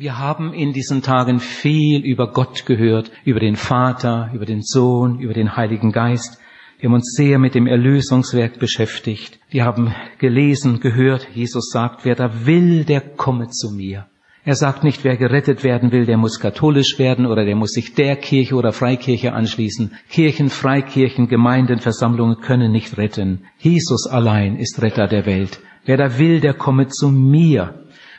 Wir 0.00 0.18
haben 0.18 0.54
in 0.54 0.72
diesen 0.72 1.02
Tagen 1.02 1.40
viel 1.40 2.00
über 2.06 2.32
Gott 2.32 2.64
gehört, 2.64 3.10
über 3.26 3.38
den 3.38 3.54
Vater, 3.54 4.30
über 4.32 4.46
den 4.46 4.62
Sohn, 4.62 5.20
über 5.20 5.34
den 5.34 5.56
Heiligen 5.56 5.92
Geist. 5.92 6.38
Wir 6.78 6.88
haben 6.88 6.94
uns 6.94 7.12
sehr 7.14 7.38
mit 7.38 7.54
dem 7.54 7.66
Erlösungswerk 7.66 8.58
beschäftigt. 8.58 9.38
Wir 9.50 9.66
haben 9.66 9.94
gelesen, 10.16 10.80
gehört, 10.80 11.28
Jesus 11.34 11.68
sagt, 11.70 12.06
wer 12.06 12.14
da 12.14 12.46
will, 12.46 12.84
der 12.84 13.02
komme 13.02 13.48
zu 13.48 13.72
mir. 13.72 14.06
Er 14.42 14.54
sagt 14.54 14.84
nicht, 14.84 15.04
wer 15.04 15.18
gerettet 15.18 15.64
werden 15.64 15.92
will, 15.92 16.06
der 16.06 16.16
muss 16.16 16.40
katholisch 16.40 16.98
werden 16.98 17.26
oder 17.26 17.44
der 17.44 17.56
muss 17.56 17.72
sich 17.72 17.92
der 17.92 18.16
Kirche 18.16 18.54
oder 18.54 18.72
Freikirche 18.72 19.34
anschließen. 19.34 19.92
Kirchen, 20.08 20.48
Freikirchen, 20.48 21.28
Gemeinden, 21.28 21.78
Versammlungen 21.78 22.40
können 22.40 22.72
nicht 22.72 22.96
retten. 22.96 23.42
Jesus 23.58 24.06
allein 24.06 24.56
ist 24.56 24.80
Retter 24.80 25.08
der 25.08 25.26
Welt. 25.26 25.60
Wer 25.84 25.98
da 25.98 26.18
will, 26.18 26.40
der 26.40 26.54
komme 26.54 26.88
zu 26.88 27.10
mir. 27.10 27.74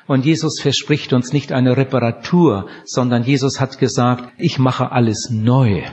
Und 0.07 0.25
Jesus 0.25 0.59
verspricht 0.59 1.13
uns 1.13 1.33
nicht 1.33 1.51
eine 1.51 1.77
Reparatur, 1.77 2.67
sondern 2.85 3.23
Jesus 3.23 3.59
hat 3.59 3.77
gesagt, 3.79 4.31
ich 4.37 4.59
mache 4.59 4.91
alles 4.91 5.29
neu. 5.31 5.83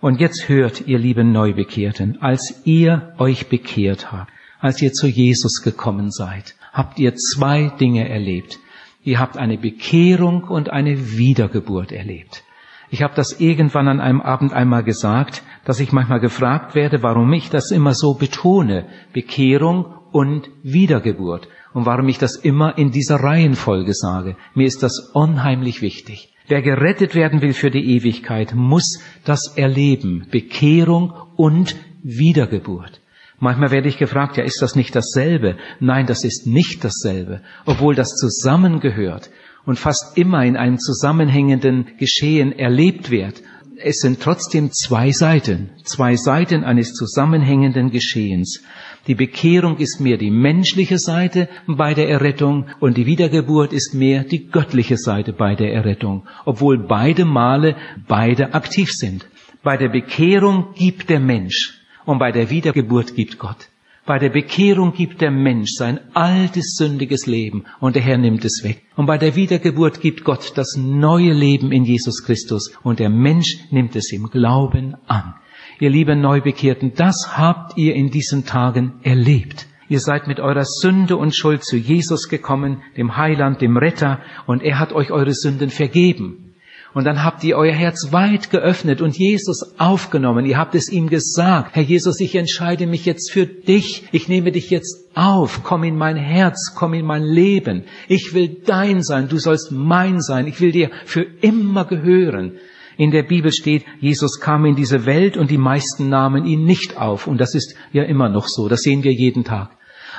Und 0.00 0.20
jetzt 0.20 0.48
hört, 0.48 0.86
ihr 0.86 0.98
lieben 0.98 1.32
Neubekehrten, 1.32 2.20
als 2.20 2.62
ihr 2.64 3.14
euch 3.18 3.48
bekehrt 3.48 4.10
habt, 4.10 4.32
als 4.60 4.82
ihr 4.82 4.92
zu 4.92 5.06
Jesus 5.06 5.62
gekommen 5.62 6.10
seid, 6.10 6.56
habt 6.72 6.98
ihr 6.98 7.14
zwei 7.14 7.68
Dinge 7.80 8.08
erlebt. 8.08 8.58
Ihr 9.04 9.20
habt 9.20 9.36
eine 9.36 9.58
Bekehrung 9.58 10.44
und 10.44 10.70
eine 10.70 11.16
Wiedergeburt 11.16 11.92
erlebt. 11.92 12.44
Ich 12.90 13.02
habe 13.02 13.14
das 13.14 13.40
irgendwann 13.40 13.88
an 13.88 14.00
einem 14.00 14.20
Abend 14.20 14.52
einmal 14.52 14.84
gesagt, 14.84 15.42
dass 15.64 15.80
ich 15.80 15.92
manchmal 15.92 16.20
gefragt 16.20 16.74
werde, 16.74 17.02
warum 17.02 17.32
ich 17.32 17.48
das 17.48 17.70
immer 17.70 17.94
so 17.94 18.14
betone, 18.14 18.86
Bekehrung 19.12 19.86
und 20.12 20.50
Wiedergeburt, 20.62 21.48
und 21.74 21.86
warum 21.86 22.08
ich 22.08 22.18
das 22.18 22.36
immer 22.36 22.76
in 22.78 22.90
dieser 22.90 23.16
Reihenfolge 23.16 23.94
sage. 23.94 24.36
Mir 24.54 24.66
ist 24.66 24.82
das 24.82 25.10
unheimlich 25.12 25.82
wichtig. 25.82 26.32
Wer 26.48 26.62
gerettet 26.62 27.14
werden 27.14 27.40
will 27.40 27.52
für 27.52 27.70
die 27.70 27.96
Ewigkeit, 27.96 28.54
muss 28.54 29.00
das 29.24 29.56
erleben. 29.56 30.26
Bekehrung 30.30 31.12
und 31.36 31.76
Wiedergeburt. 32.02 33.00
Manchmal 33.38 33.70
werde 33.70 33.88
ich 33.88 33.98
gefragt, 33.98 34.36
ja, 34.36 34.44
ist 34.44 34.62
das 34.62 34.76
nicht 34.76 34.94
dasselbe? 34.94 35.56
Nein, 35.80 36.06
das 36.06 36.24
ist 36.24 36.46
nicht 36.46 36.84
dasselbe, 36.84 37.40
obwohl 37.64 37.94
das 37.94 38.14
zusammengehört 38.14 39.30
und 39.64 39.78
fast 39.78 40.16
immer 40.16 40.44
in 40.44 40.56
einem 40.56 40.78
zusammenhängenden 40.78 41.96
Geschehen 41.98 42.52
erlebt 42.52 43.10
wird. 43.10 43.42
Es 43.76 43.98
sind 43.98 44.20
trotzdem 44.20 44.70
zwei 44.70 45.10
Seiten, 45.10 45.70
zwei 45.84 46.14
Seiten 46.14 46.62
eines 46.62 46.92
zusammenhängenden 46.92 47.90
Geschehens. 47.90 48.62
Die 49.08 49.16
Bekehrung 49.16 49.78
ist 49.78 50.00
mehr 50.00 50.16
die 50.16 50.30
menschliche 50.30 50.96
Seite 50.96 51.48
bei 51.66 51.92
der 51.92 52.08
Errettung 52.08 52.66
und 52.78 52.96
die 52.96 53.06
Wiedergeburt 53.06 53.72
ist 53.72 53.94
mehr 53.94 54.22
die 54.22 54.46
göttliche 54.46 54.96
Seite 54.96 55.32
bei 55.32 55.56
der 55.56 55.72
Errettung, 55.72 56.24
obwohl 56.44 56.78
beide 56.78 57.24
Male 57.24 57.76
beide 58.06 58.54
aktiv 58.54 58.90
sind. 58.92 59.26
Bei 59.64 59.76
der 59.76 59.88
Bekehrung 59.88 60.74
gibt 60.76 61.10
der 61.10 61.18
Mensch 61.18 61.80
und 62.04 62.20
bei 62.20 62.30
der 62.30 62.48
Wiedergeburt 62.50 63.16
gibt 63.16 63.40
Gott. 63.40 63.68
Bei 64.06 64.20
der 64.20 64.30
Bekehrung 64.30 64.92
gibt 64.92 65.20
der 65.20 65.32
Mensch 65.32 65.70
sein 65.76 65.98
altes 66.14 66.76
sündiges 66.76 67.26
Leben 67.26 67.64
und 67.80 67.96
der 67.96 68.02
Herr 68.02 68.18
nimmt 68.18 68.44
es 68.44 68.62
weg. 68.62 68.82
Und 68.96 69.06
bei 69.06 69.18
der 69.18 69.34
Wiedergeburt 69.34 70.00
gibt 70.00 70.22
Gott 70.22 70.52
das 70.56 70.76
neue 70.76 71.32
Leben 71.32 71.72
in 71.72 71.84
Jesus 71.84 72.24
Christus 72.24 72.72
und 72.84 73.00
der 73.00 73.10
Mensch 73.10 73.58
nimmt 73.70 73.96
es 73.96 74.12
im 74.12 74.28
Glauben 74.30 74.96
an 75.06 75.34
ihr 75.82 75.90
lieben 75.90 76.20
Neubekehrten, 76.20 76.94
das 76.94 77.36
habt 77.36 77.76
ihr 77.76 77.96
in 77.96 78.08
diesen 78.08 78.46
Tagen 78.46 79.00
erlebt. 79.02 79.66
Ihr 79.88 79.98
seid 79.98 80.28
mit 80.28 80.38
eurer 80.38 80.64
Sünde 80.64 81.16
und 81.16 81.34
Schuld 81.34 81.64
zu 81.64 81.76
Jesus 81.76 82.28
gekommen, 82.28 82.82
dem 82.96 83.16
Heiland, 83.16 83.60
dem 83.60 83.76
Retter, 83.76 84.20
und 84.46 84.62
er 84.62 84.78
hat 84.78 84.92
euch 84.92 85.10
eure 85.10 85.34
Sünden 85.34 85.70
vergeben. 85.70 86.54
Und 86.94 87.04
dann 87.04 87.24
habt 87.24 87.42
ihr 87.42 87.56
euer 87.56 87.72
Herz 87.72 88.12
weit 88.12 88.50
geöffnet 88.50 89.00
und 89.00 89.18
Jesus 89.18 89.74
aufgenommen. 89.76 90.46
Ihr 90.46 90.56
habt 90.56 90.76
es 90.76 90.88
ihm 90.88 91.08
gesagt, 91.08 91.74
Herr 91.74 91.82
Jesus, 91.82 92.20
ich 92.20 92.36
entscheide 92.36 92.86
mich 92.86 93.04
jetzt 93.04 93.32
für 93.32 93.46
dich. 93.46 94.04
Ich 94.12 94.28
nehme 94.28 94.52
dich 94.52 94.70
jetzt 94.70 95.10
auf. 95.16 95.64
Komm 95.64 95.82
in 95.82 95.96
mein 95.96 96.16
Herz, 96.16 96.74
komm 96.76 96.94
in 96.94 97.06
mein 97.06 97.24
Leben. 97.24 97.84
Ich 98.06 98.34
will 98.34 98.60
dein 98.64 99.02
sein, 99.02 99.28
du 99.28 99.38
sollst 99.38 99.72
mein 99.72 100.20
sein. 100.20 100.46
Ich 100.46 100.60
will 100.60 100.70
dir 100.70 100.90
für 101.06 101.22
immer 101.40 101.86
gehören. 101.86 102.52
In 102.96 103.10
der 103.10 103.22
Bibel 103.22 103.52
steht, 103.52 103.84
Jesus 104.00 104.40
kam 104.40 104.64
in 104.64 104.76
diese 104.76 105.06
Welt 105.06 105.36
und 105.36 105.50
die 105.50 105.58
meisten 105.58 106.08
nahmen 106.08 106.44
ihn 106.44 106.64
nicht 106.64 106.96
auf. 106.96 107.26
Und 107.26 107.38
das 107.38 107.54
ist 107.54 107.74
ja 107.92 108.02
immer 108.04 108.28
noch 108.28 108.46
so. 108.46 108.68
Das 108.68 108.80
sehen 108.80 109.02
wir 109.02 109.12
jeden 109.12 109.44
Tag. 109.44 109.70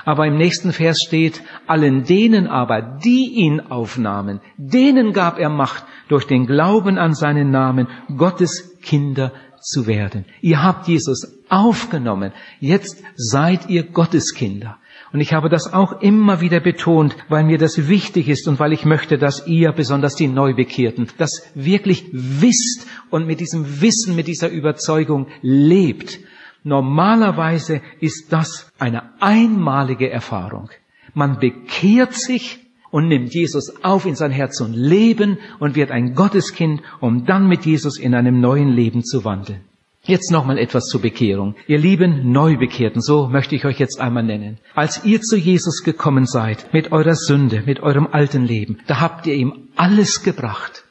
Aber 0.05 0.25
im 0.25 0.37
nächsten 0.37 0.73
Vers 0.73 0.97
steht, 1.05 1.41
allen 1.67 2.03
denen 2.03 2.47
aber, 2.47 2.81
die 2.81 3.31
ihn 3.35 3.59
aufnahmen, 3.61 4.41
denen 4.57 5.13
gab 5.13 5.39
er 5.39 5.49
Macht, 5.49 5.85
durch 6.09 6.25
den 6.25 6.45
Glauben 6.45 6.97
an 6.97 7.13
seinen 7.13 7.51
Namen 7.51 7.87
Gottes 8.17 8.77
Kinder 8.81 9.31
zu 9.61 9.87
werden. 9.87 10.25
Ihr 10.41 10.61
habt 10.61 10.87
Jesus 10.87 11.43
aufgenommen. 11.49 12.33
Jetzt 12.59 13.01
seid 13.15 13.69
ihr 13.69 13.83
Gottes 13.83 14.33
Kinder. 14.33 14.77
Und 15.13 15.21
ich 15.21 15.31
habe 15.31 15.47
das 15.47 15.71
auch 15.71 16.01
immer 16.01 16.41
wieder 16.41 16.59
betont, 16.59 17.15
weil 17.29 17.43
mir 17.43 17.59
das 17.59 17.87
wichtig 17.87 18.27
ist 18.27 18.47
und 18.47 18.59
weil 18.59 18.73
ich 18.73 18.83
möchte, 18.83 19.19
dass 19.19 19.45
ihr, 19.45 19.71
besonders 19.71 20.15
die 20.15 20.27
Neubekehrten, 20.27 21.07
das 21.19 21.43
wirklich 21.53 22.07
wisst 22.11 22.87
und 23.11 23.27
mit 23.27 23.39
diesem 23.39 23.79
Wissen, 23.79 24.15
mit 24.15 24.27
dieser 24.27 24.49
Überzeugung 24.49 25.27
lebt. 25.43 26.19
Normalerweise 26.63 27.81
ist 27.99 28.33
das 28.33 28.71
eine 28.79 29.21
einmalige 29.21 30.09
Erfahrung. 30.09 30.69
Man 31.13 31.37
bekehrt 31.37 32.15
sich 32.15 32.61
und 32.89 33.07
nimmt 33.07 33.35
Jesus 33.35 33.83
auf 33.83 34.07
in 34.07 34.15
sein 34.15 34.31
Herz 34.31 34.61
und 34.61 34.73
Leben 34.73 35.37
und 35.59 35.75
wird 35.75 35.91
ein 35.91 36.15
Gotteskind, 36.15 36.81
um 37.01 37.25
dann 37.25 37.47
mit 37.47 37.67
Jesus 37.67 37.99
in 37.99 38.15
einem 38.15 38.41
neuen 38.41 38.69
Leben 38.69 39.03
zu 39.03 39.23
wandeln. 39.23 39.61
Jetzt 40.05 40.31
nochmal 40.31 40.57
etwas 40.57 40.87
zur 40.87 41.01
Bekehrung. 41.01 41.55
Ihr 41.65 41.77
lieben 41.77 42.29
Neubekehrten, 42.33 43.01
so 43.01 43.29
möchte 43.29 43.55
ich 43.55 43.63
euch 43.63 43.79
jetzt 43.79 44.01
einmal 44.01 44.23
nennen. 44.23 44.57
Als 44.75 45.05
ihr 45.05 45.21
zu 45.21 45.37
Jesus 45.37 45.81
gekommen 45.81 46.25
seid, 46.25 46.73
mit 46.73 46.91
eurer 46.91 47.15
Sünde, 47.15 47.63
mit 47.65 47.79
eurem 47.79 48.09
alten 48.11 48.43
Leben, 48.43 48.79
da 48.87 48.99
habt 48.99 49.27
ihr 49.27 49.35
ihm 49.35 49.69
alles 49.77 50.21
gebracht. 50.21 50.83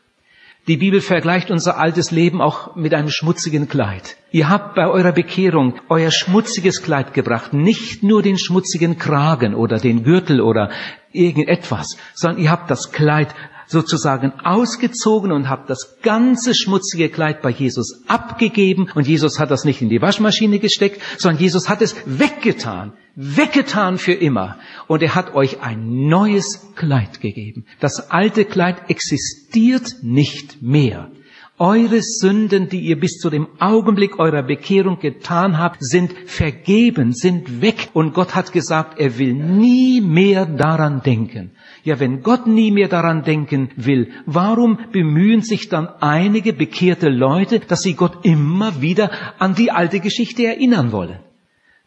Die 0.66 0.78
Bibel 0.78 1.02
vergleicht 1.02 1.50
unser 1.50 1.76
altes 1.76 2.10
Leben 2.10 2.40
auch 2.40 2.74
mit 2.74 2.94
einem 2.94 3.10
schmutzigen 3.10 3.68
Kleid. 3.68 4.16
Ihr 4.30 4.48
habt 4.48 4.76
bei 4.76 4.88
eurer 4.88 5.12
Bekehrung 5.12 5.74
euer 5.90 6.10
schmutziges 6.10 6.82
Kleid 6.82 7.12
gebracht, 7.12 7.52
nicht 7.52 8.02
nur 8.02 8.22
den 8.22 8.38
schmutzigen 8.38 8.96
Kragen 8.96 9.54
oder 9.54 9.76
den 9.76 10.04
Gürtel 10.04 10.40
oder 10.40 10.70
irgendetwas, 11.12 11.98
sondern 12.14 12.40
ihr 12.40 12.50
habt 12.50 12.70
das 12.70 12.92
Kleid 12.92 13.34
sozusagen 13.72 14.32
ausgezogen 14.44 15.32
und 15.32 15.48
habt 15.48 15.68
das 15.68 15.96
ganze 16.02 16.54
schmutzige 16.54 17.08
Kleid 17.08 17.42
bei 17.42 17.50
Jesus 17.50 18.04
abgegeben 18.06 18.90
und 18.94 19.08
Jesus 19.08 19.40
hat 19.40 19.50
das 19.50 19.64
nicht 19.64 19.82
in 19.82 19.88
die 19.88 20.00
Waschmaschine 20.00 20.58
gesteckt, 20.58 21.00
sondern 21.18 21.40
Jesus 21.40 21.68
hat 21.68 21.82
es 21.82 21.96
weggetan, 22.06 22.92
weggetan 23.16 23.98
für 23.98 24.12
immer 24.12 24.58
und 24.86 25.02
er 25.02 25.14
hat 25.14 25.34
euch 25.34 25.60
ein 25.62 26.06
neues 26.06 26.72
Kleid 26.76 27.20
gegeben. 27.20 27.64
Das 27.80 28.10
alte 28.10 28.44
Kleid 28.44 28.90
existiert 28.90 29.96
nicht 30.02 30.62
mehr. 30.62 31.10
Eure 31.62 32.02
Sünden, 32.02 32.68
die 32.68 32.80
ihr 32.80 32.98
bis 32.98 33.18
zu 33.18 33.30
dem 33.30 33.46
Augenblick 33.60 34.18
eurer 34.18 34.42
Bekehrung 34.42 34.98
getan 34.98 35.58
habt, 35.58 35.76
sind 35.78 36.12
vergeben, 36.26 37.12
sind 37.12 37.62
weg. 37.62 37.90
Und 37.92 38.14
Gott 38.14 38.34
hat 38.34 38.50
gesagt, 38.50 38.98
er 38.98 39.16
will 39.16 39.32
nie 39.32 40.00
mehr 40.00 40.44
daran 40.44 41.02
denken. 41.04 41.52
Ja, 41.84 42.00
wenn 42.00 42.24
Gott 42.24 42.48
nie 42.48 42.72
mehr 42.72 42.88
daran 42.88 43.22
denken 43.22 43.70
will, 43.76 44.10
warum 44.26 44.76
bemühen 44.90 45.42
sich 45.42 45.68
dann 45.68 45.86
einige 46.00 46.52
bekehrte 46.52 47.10
Leute, 47.10 47.60
dass 47.60 47.82
sie 47.82 47.94
Gott 47.94 48.24
immer 48.24 48.82
wieder 48.82 49.12
an 49.38 49.54
die 49.54 49.70
alte 49.70 50.00
Geschichte 50.00 50.44
erinnern 50.44 50.90
wollen? 50.90 51.20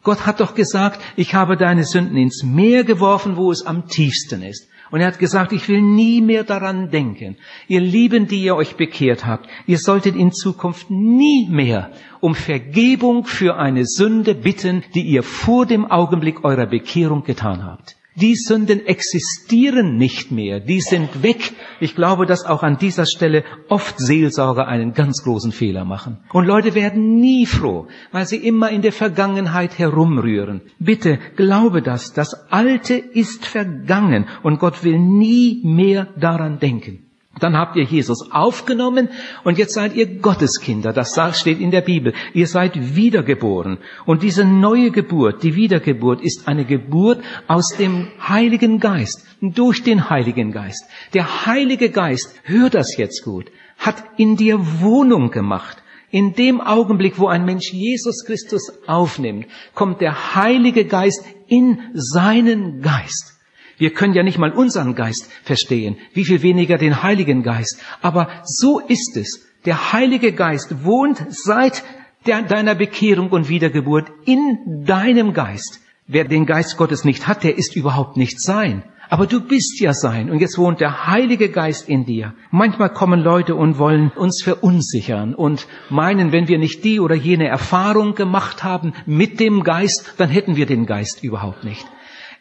Gott 0.02 0.24
hat 0.24 0.40
doch 0.40 0.54
gesagt, 0.54 1.02
ich 1.16 1.34
habe 1.34 1.58
deine 1.58 1.84
Sünden 1.84 2.16
ins 2.16 2.42
Meer 2.42 2.82
geworfen, 2.82 3.36
wo 3.36 3.50
es 3.50 3.66
am 3.66 3.88
tiefsten 3.88 4.42
ist. 4.42 4.70
Und 4.90 5.00
er 5.00 5.08
hat 5.08 5.18
gesagt, 5.18 5.52
ich 5.52 5.68
will 5.68 5.82
nie 5.82 6.20
mehr 6.20 6.44
daran 6.44 6.90
denken. 6.90 7.36
Ihr 7.66 7.80
Lieben, 7.80 8.28
die 8.28 8.42
ihr 8.42 8.54
euch 8.54 8.76
bekehrt 8.76 9.26
habt, 9.26 9.48
ihr 9.66 9.78
solltet 9.78 10.14
in 10.16 10.32
Zukunft 10.32 10.90
nie 10.90 11.48
mehr 11.50 11.90
um 12.20 12.34
Vergebung 12.34 13.24
für 13.24 13.56
eine 13.56 13.84
Sünde 13.84 14.34
bitten, 14.34 14.84
die 14.94 15.02
ihr 15.02 15.22
vor 15.22 15.66
dem 15.66 15.84
Augenblick 15.90 16.44
eurer 16.44 16.66
Bekehrung 16.66 17.24
getan 17.24 17.64
habt. 17.64 17.96
Die 18.18 18.34
Sünden 18.34 18.86
existieren 18.86 19.96
nicht 19.96 20.32
mehr, 20.32 20.58
die 20.58 20.80
sind 20.80 21.22
weg. 21.22 21.52
Ich 21.80 21.94
glaube, 21.94 22.24
dass 22.24 22.46
auch 22.46 22.62
an 22.62 22.78
dieser 22.78 23.04
Stelle 23.04 23.44
oft 23.68 23.98
Seelsorger 23.98 24.66
einen 24.66 24.94
ganz 24.94 25.22
großen 25.22 25.52
Fehler 25.52 25.84
machen. 25.84 26.18
Und 26.32 26.46
Leute 26.46 26.74
werden 26.74 27.16
nie 27.20 27.44
froh, 27.44 27.88
weil 28.12 28.26
sie 28.26 28.38
immer 28.38 28.70
in 28.70 28.80
der 28.80 28.92
Vergangenheit 28.92 29.78
herumrühren. 29.78 30.62
Bitte 30.78 31.18
glaube 31.36 31.82
das, 31.82 32.14
das 32.14 32.50
Alte 32.50 32.94
ist 32.94 33.44
vergangen 33.44 34.26
und 34.42 34.60
Gott 34.60 34.82
will 34.82 34.98
nie 34.98 35.60
mehr 35.62 36.08
daran 36.16 36.58
denken. 36.58 37.05
Dann 37.38 37.56
habt 37.56 37.76
ihr 37.76 37.84
Jesus 37.84 38.30
aufgenommen 38.30 39.10
und 39.44 39.58
jetzt 39.58 39.74
seid 39.74 39.94
ihr 39.94 40.06
Gotteskinder. 40.06 40.92
Das 40.94 41.18
steht 41.38 41.60
in 41.60 41.70
der 41.70 41.82
Bibel. 41.82 42.14
Ihr 42.32 42.46
seid 42.46 42.96
wiedergeboren. 42.96 43.78
Und 44.06 44.22
diese 44.22 44.44
neue 44.44 44.90
Geburt, 44.90 45.42
die 45.42 45.54
Wiedergeburt, 45.54 46.22
ist 46.22 46.48
eine 46.48 46.64
Geburt 46.64 47.22
aus 47.46 47.74
dem 47.78 48.08
Heiligen 48.26 48.80
Geist, 48.80 49.26
durch 49.42 49.82
den 49.82 50.08
Heiligen 50.08 50.50
Geist. 50.50 50.84
Der 51.12 51.46
Heilige 51.46 51.90
Geist, 51.90 52.40
hör 52.44 52.70
das 52.70 52.96
jetzt 52.96 53.22
gut, 53.22 53.50
hat 53.76 54.02
in 54.16 54.36
dir 54.36 54.80
Wohnung 54.80 55.30
gemacht. 55.30 55.82
In 56.10 56.32
dem 56.32 56.62
Augenblick, 56.62 57.18
wo 57.18 57.26
ein 57.26 57.44
Mensch 57.44 57.72
Jesus 57.72 58.24
Christus 58.24 58.72
aufnimmt, 58.86 59.46
kommt 59.74 60.00
der 60.00 60.34
Heilige 60.34 60.86
Geist 60.86 61.22
in 61.48 61.80
seinen 61.92 62.80
Geist. 62.80 63.35
Wir 63.78 63.92
können 63.92 64.14
ja 64.14 64.22
nicht 64.22 64.38
mal 64.38 64.52
unseren 64.52 64.94
Geist 64.94 65.30
verstehen, 65.42 65.96
wie 66.14 66.24
viel 66.24 66.42
weniger 66.42 66.78
den 66.78 67.02
Heiligen 67.02 67.42
Geist. 67.42 67.80
Aber 68.00 68.28
so 68.44 68.80
ist 68.80 69.16
es. 69.16 69.46
Der 69.64 69.92
Heilige 69.92 70.32
Geist 70.32 70.84
wohnt 70.84 71.24
seit 71.28 71.82
deiner 72.24 72.74
Bekehrung 72.74 73.30
und 73.30 73.48
Wiedergeburt 73.48 74.10
in 74.24 74.84
deinem 74.84 75.32
Geist. 75.32 75.80
Wer 76.06 76.24
den 76.24 76.46
Geist 76.46 76.76
Gottes 76.76 77.04
nicht 77.04 77.26
hat, 77.26 77.44
der 77.44 77.58
ist 77.58 77.76
überhaupt 77.76 78.16
nicht 78.16 78.40
sein. 78.40 78.84
Aber 79.08 79.26
du 79.26 79.40
bist 79.40 79.80
ja 79.80 79.92
sein 79.92 80.30
und 80.30 80.40
jetzt 80.40 80.58
wohnt 80.58 80.80
der 80.80 81.06
Heilige 81.06 81.48
Geist 81.48 81.88
in 81.88 82.06
dir. 82.06 82.34
Manchmal 82.50 82.92
kommen 82.92 83.20
Leute 83.20 83.54
und 83.54 83.78
wollen 83.78 84.10
uns 84.10 84.42
verunsichern 84.42 85.34
und 85.34 85.68
meinen, 85.90 86.32
wenn 86.32 86.48
wir 86.48 86.58
nicht 86.58 86.82
die 86.82 86.98
oder 86.98 87.14
jene 87.14 87.46
Erfahrung 87.46 88.14
gemacht 88.14 88.64
haben 88.64 88.94
mit 89.04 89.38
dem 89.38 89.62
Geist, 89.62 90.14
dann 90.16 90.28
hätten 90.28 90.56
wir 90.56 90.66
den 90.66 90.86
Geist 90.86 91.22
überhaupt 91.22 91.62
nicht. 91.62 91.86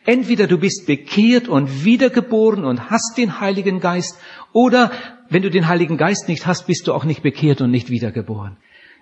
Entweder 0.05 0.47
du 0.47 0.59
bist 0.59 0.85
bekehrt 0.85 1.47
und 1.47 1.83
wiedergeboren 1.83 2.63
und 2.63 2.89
hast 2.89 3.17
den 3.17 3.39
Heiligen 3.39 3.79
Geist, 3.79 4.17
oder 4.53 4.91
wenn 5.29 5.41
du 5.41 5.49
den 5.49 5.67
Heiligen 5.67 5.97
Geist 5.97 6.29
nicht 6.29 6.45
hast, 6.45 6.67
bist 6.67 6.87
du 6.87 6.93
auch 6.93 7.05
nicht 7.05 7.23
bekehrt 7.23 7.61
und 7.61 7.71
nicht 7.71 7.89
wiedergeboren. 7.89 8.57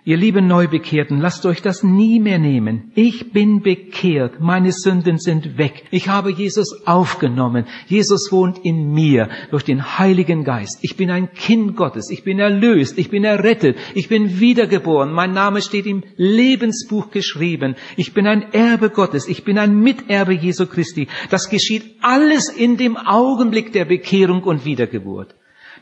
Ihr 0.06 0.18
lieben 0.18 0.46
Neubekehrten, 0.46 1.18
lasst 1.18 1.46
euch 1.46 1.62
das 1.62 1.82
nie 1.82 2.20
mehr 2.20 2.38
nehmen. 2.38 2.92
Ich 2.94 3.32
bin 3.32 3.62
bekehrt, 3.62 4.38
meine 4.38 4.70
Sünden 4.70 5.16
sind 5.16 5.56
weg. 5.56 5.84
Ich 5.90 6.10
habe 6.10 6.30
Jesus 6.30 6.86
aufgenommen. 6.86 7.64
Jesus 7.86 8.30
wohnt 8.30 8.58
in 8.58 8.92
mir 8.92 9.30
durch 9.50 9.64
den 9.64 9.98
Heiligen 9.98 10.44
Geist. 10.44 10.80
Ich 10.82 10.98
bin 10.98 11.10
ein 11.10 11.32
Kind 11.32 11.74
Gottes. 11.74 12.10
Ich 12.10 12.22
bin 12.22 12.38
erlöst. 12.38 12.98
Ich 12.98 13.08
bin 13.08 13.24
errettet. 13.24 13.78
Ich 13.94 14.10
bin 14.10 14.40
wiedergeboren. 14.40 15.10
Mein 15.10 15.32
Name 15.32 15.62
steht 15.62 15.86
im 15.86 16.02
Lebensbuch 16.18 17.10
geschrieben. 17.10 17.74
Ich 17.96 18.12
bin 18.12 18.26
ein 18.26 18.52
Erbe 18.52 18.90
Gottes. 18.90 19.26
Ich 19.26 19.42
bin 19.42 19.58
ein 19.58 19.80
Miterbe 19.80 20.34
Jesu 20.34 20.66
Christi. 20.66 21.08
Das 21.30 21.48
geschieht 21.48 21.96
alles 22.02 22.50
in 22.50 22.76
dem 22.76 22.98
Augenblick 22.98 23.72
der 23.72 23.86
Bekehrung 23.86 24.42
und 24.42 24.66
Wiedergeburt. 24.66 25.34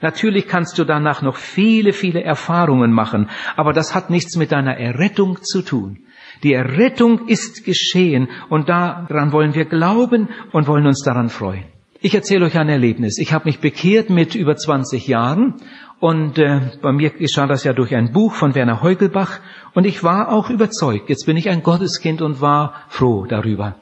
Natürlich 0.02 0.48
kannst 0.48 0.78
du 0.78 0.84
danach 0.84 1.22
noch 1.22 1.36
viele, 1.36 1.92
viele 1.92 2.22
Erfahrungen 2.22 2.92
machen, 2.92 3.30
aber 3.56 3.72
das 3.72 3.94
hat 3.94 4.10
nichts 4.10 4.36
mit 4.36 4.52
deiner 4.52 4.76
Errettung 4.76 5.38
zu 5.42 5.62
tun. 5.62 6.00
Die 6.42 6.54
Errettung 6.54 7.28
ist 7.28 7.64
geschehen 7.64 8.28
und 8.48 8.68
daran 8.68 9.30
wollen 9.30 9.54
wir 9.54 9.64
glauben 9.64 10.28
und 10.50 10.66
wollen 10.66 10.86
uns 10.86 11.02
daran 11.04 11.28
freuen. 11.28 11.64
Ich 12.00 12.16
erzähle 12.16 12.46
euch 12.46 12.58
ein 12.58 12.68
Erlebnis. 12.68 13.18
Ich 13.18 13.32
habe 13.32 13.44
mich 13.44 13.60
bekehrt 13.60 14.10
mit 14.10 14.34
über 14.34 14.56
20 14.56 15.06
Jahren 15.06 15.54
und 16.00 16.36
äh, 16.36 16.72
bei 16.82 16.90
mir 16.90 17.10
geschah 17.10 17.46
das 17.46 17.62
ja 17.62 17.72
durch 17.72 17.94
ein 17.94 18.12
Buch 18.12 18.34
von 18.34 18.56
Werner 18.56 18.82
Heugelbach 18.82 19.38
und 19.74 19.86
ich 19.86 20.02
war 20.02 20.32
auch 20.32 20.50
überzeugt. 20.50 21.10
Jetzt 21.10 21.26
bin 21.26 21.36
ich 21.36 21.48
ein 21.48 21.62
Gotteskind 21.62 22.22
und 22.22 22.40
war 22.40 22.74
froh 22.88 23.24
darüber. 23.26 23.76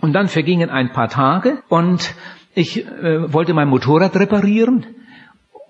Und 0.00 0.14
dann 0.14 0.26
vergingen 0.26 0.68
ein 0.68 0.90
paar 0.90 1.08
Tage 1.08 1.62
und 1.68 2.16
ich 2.56 2.84
äh, 2.84 3.32
wollte 3.32 3.54
mein 3.54 3.68
Motorrad 3.68 4.16
reparieren 4.16 4.86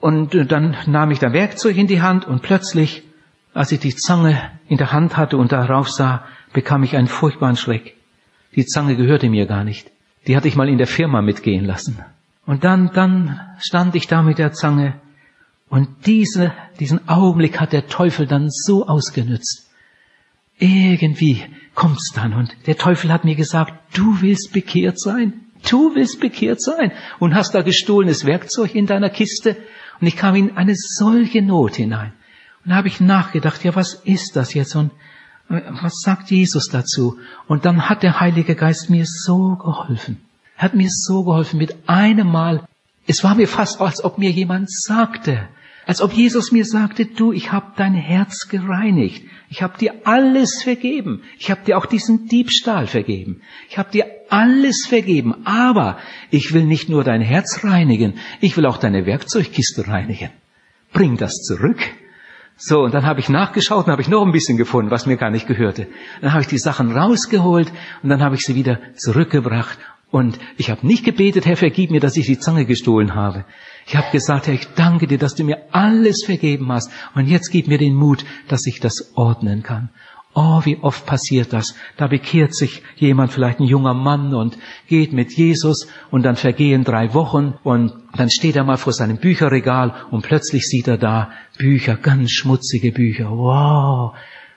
und 0.01 0.35
äh, 0.35 0.47
dann 0.47 0.77
nahm 0.87 1.11
ich 1.11 1.19
da 1.19 1.33
Werkzeug 1.33 1.77
in 1.77 1.87
die 1.87 2.03
Hand 2.03 2.27
und 2.27 2.43
plötzlich, 2.43 3.03
als 3.53 3.73
ich 3.73 3.81
die 3.81 3.95
Zange 3.95 4.39
in 4.69 4.77
der 4.77 4.93
Hand 4.93 5.17
hatte 5.17 5.37
und 5.37 5.53
darauf 5.53 5.89
sah, 5.91 6.25
bekam 6.53 6.83
ich 6.83 6.97
einen 6.97 7.09
furchtbaren 7.09 7.57
Schreck. 7.57 7.97
Die 8.57 8.67
Zange 8.67 8.97
gehörte 8.97 9.29
mir 9.29 9.47
gar 9.47 9.65
nicht. 9.65 9.91
Die 10.27 10.37
hatte 10.37 10.49
ich 10.49 10.57
mal 10.57 10.69
in 10.69 10.79
der 10.79 10.87
Firma 10.87 11.23
mitgehen 11.23 11.65
lassen. 11.65 11.99
Und 12.47 12.65
dann, 12.65 12.91
dann 12.93 13.41
stand 13.59 13.95
ich 13.95 14.07
da 14.07 14.23
mit 14.23 14.39
der 14.39 14.53
Zange 14.53 15.01
und 15.69 15.89
diese, 16.07 16.53
diesen 16.79 17.09
Augenblick 17.09 17.61
hat 17.61 17.73
der 17.73 17.87
Teufel 17.87 18.27
dann 18.27 18.49
so 18.49 18.87
ausgenützt. 18.87 19.71
Irgendwie 20.59 21.43
kommt's 21.75 22.13
dann 22.15 22.33
und 22.33 22.55
der 22.67 22.77
Teufel 22.77 23.13
hat 23.13 23.25
mir 23.25 23.35
gesagt, 23.35 23.75
du 23.97 24.21
willst 24.21 24.53
bekehrt 24.53 25.01
sein? 25.01 25.41
Du 25.69 25.95
willst 25.95 26.21
bekehrt 26.21 26.63
sein 26.63 26.93
und 27.19 27.35
hast 27.35 27.55
da 27.55 27.63
gestohlenes 27.63 28.25
Werkzeug 28.27 28.75
in 28.75 28.87
deiner 28.87 29.11
Kiste 29.11 29.57
und 30.01 30.07
ich 30.07 30.17
kam 30.17 30.35
in 30.35 30.57
eine 30.57 30.75
solche 30.75 31.43
Not 31.43 31.77
hinein. 31.77 32.13
Und 32.65 32.71
da 32.71 32.77
habe 32.77 32.89
ich 32.89 33.01
nachgedacht, 33.01 33.63
ja, 33.65 33.75
was 33.75 33.95
ist 33.95 34.37
das 34.37 34.55
jetzt? 34.55 34.75
Und 34.75 34.91
äh, 35.49 35.61
was 35.83 36.01
sagt 36.01 36.31
Jesus 36.31 36.69
dazu? 36.69 37.19
Und 37.47 37.65
dann 37.65 37.89
hat 37.89 38.03
der 38.03 38.21
Heilige 38.21 38.55
Geist 38.55 38.91
mir 38.91 39.05
so 39.07 39.57
geholfen. 39.57 40.21
Er 40.57 40.65
hat 40.65 40.75
mir 40.75 40.89
so 40.91 41.25
geholfen 41.25 41.59
mit 41.59 41.89
einem 41.89 42.29
Mal. 42.29 42.67
Es 43.07 43.23
war 43.23 43.35
mir 43.35 43.49
fast, 43.49 43.81
als 43.81 44.03
ob 44.03 44.19
mir 44.19 44.31
jemand 44.31 44.71
sagte, 44.71 45.49
als 45.87 46.01
ob 46.01 46.13
Jesus 46.13 46.53
mir 46.53 46.65
sagte, 46.65 47.07
du, 47.07 47.33
ich 47.33 47.53
habe 47.53 47.73
dein 47.77 47.95
Herz 47.95 48.49
gereinigt. 48.49 49.25
Ich 49.51 49.63
habe 49.63 49.79
dir 49.79 49.95
alles 50.05 50.63
vergeben. 50.63 51.23
Ich 51.39 51.51
habe 51.51 51.65
dir 51.65 51.77
auch 51.79 51.87
diesen 51.87 52.27
Diebstahl 52.27 52.87
vergeben. 52.87 53.43
Ich 53.69 53.79
habe 53.79 53.91
dir 53.91 54.07
alles 54.31 54.87
vergeben. 54.89 55.47
Aber 55.47 55.99
ich 56.31 56.53
will 56.55 56.65
nicht 56.65 56.89
nur 56.89 57.05
dein 57.05 57.21
Herz 57.21 57.63
reinigen, 57.65 58.15
ich 58.41 58.57
will 58.57 58.67
auch 58.67 58.79
deine 58.79 59.07
Werkzeugkiste 59.07 59.87
reinigen. 59.87 60.31
Bring 60.93 61.17
das 61.17 61.35
zurück. 61.35 61.81
So, 62.57 62.81
und 62.81 62.95
dann 62.95 63.05
habe 63.05 63.21
ich 63.21 63.29
nachgeschaut 63.29 63.87
und 63.87 63.93
habe 63.93 64.03
ich 64.03 64.09
noch 64.09 64.25
ein 64.25 64.33
bisschen 64.33 64.57
gefunden, 64.57 64.91
was 64.91 65.07
mir 65.07 65.17
gar 65.17 65.31
nicht 65.31 65.49
gehörte. 65.49 65.89
Dann 66.21 66.33
habe 66.33 66.43
ich 66.43 66.49
die 66.49 66.59
Sachen 66.59 66.93
rausgeholt 66.93 67.71
und 68.03 68.09
dann 68.09 68.23
habe 68.23 68.37
ich 68.37 68.43
sie 68.43 68.55
wieder 68.55 68.79
zurückgebracht. 68.95 69.79
Und 70.11 70.39
ich 70.57 70.71
habe 70.71 70.87
nicht 70.87 71.05
gebetet, 71.05 71.45
Herr, 71.47 71.57
vergib 71.57 71.91
mir, 71.91 71.99
dass 72.01 72.17
ich 72.17 72.27
die 72.27 72.39
Zange 72.39 72.67
gestohlen 72.67 73.17
habe. 73.17 73.45
Ich 73.87 73.97
habe 73.97 74.11
gesagt, 74.13 74.47
Herr, 74.47 74.55
ich 74.55 74.67
danke 74.75 75.07
dir, 75.07 75.19
dass 75.19 75.35
du 75.35 75.45
mir 75.45 75.59
alles 75.73 76.25
vergeben 76.25 76.73
hast. 76.73 76.91
Und 77.15 77.27
jetzt 77.27 77.51
gib 77.51 77.69
mir 77.69 77.79
den 77.79 77.95
Mut, 77.95 78.25
dass 78.49 78.67
ich 78.67 78.81
das 78.81 79.13
ordnen 79.17 79.63
kann. 79.63 79.91
Oh, 80.37 80.63
wie 80.65 80.79
oft 80.79 81.07
passiert 81.07 81.53
das? 81.53 81.77
Da 81.97 82.09
bekehrt 82.09 82.57
sich 82.57 82.83
jemand, 82.97 83.31
vielleicht 83.31 83.61
ein 83.61 83.67
junger 83.67 83.95
Mann 83.95 84.35
und 84.35 84.59
geht 84.89 85.13
mit 85.13 85.33
Jesus 85.33 85.87
und 86.11 86.25
dann 86.25 86.35
vergehen 86.35 86.83
drei 86.83 87.15
Wochen 87.15 87.55
und 87.63 87.93
dann 88.17 88.31
steht 88.31 88.57
er 88.57 88.65
mal 88.65 88.77
vor 88.77 88.93
seinem 88.93 89.19
Bücherregal 89.19 89.95
und 90.11 90.23
plötzlich 90.23 90.65
sieht 90.65 90.89
er 90.89 90.99
da 90.99 91.31
Bücher, 91.57 91.97
ganz 91.97 92.33
schmutzige 92.33 92.91
Bücher. 92.91 93.31
Wow. 93.31 94.15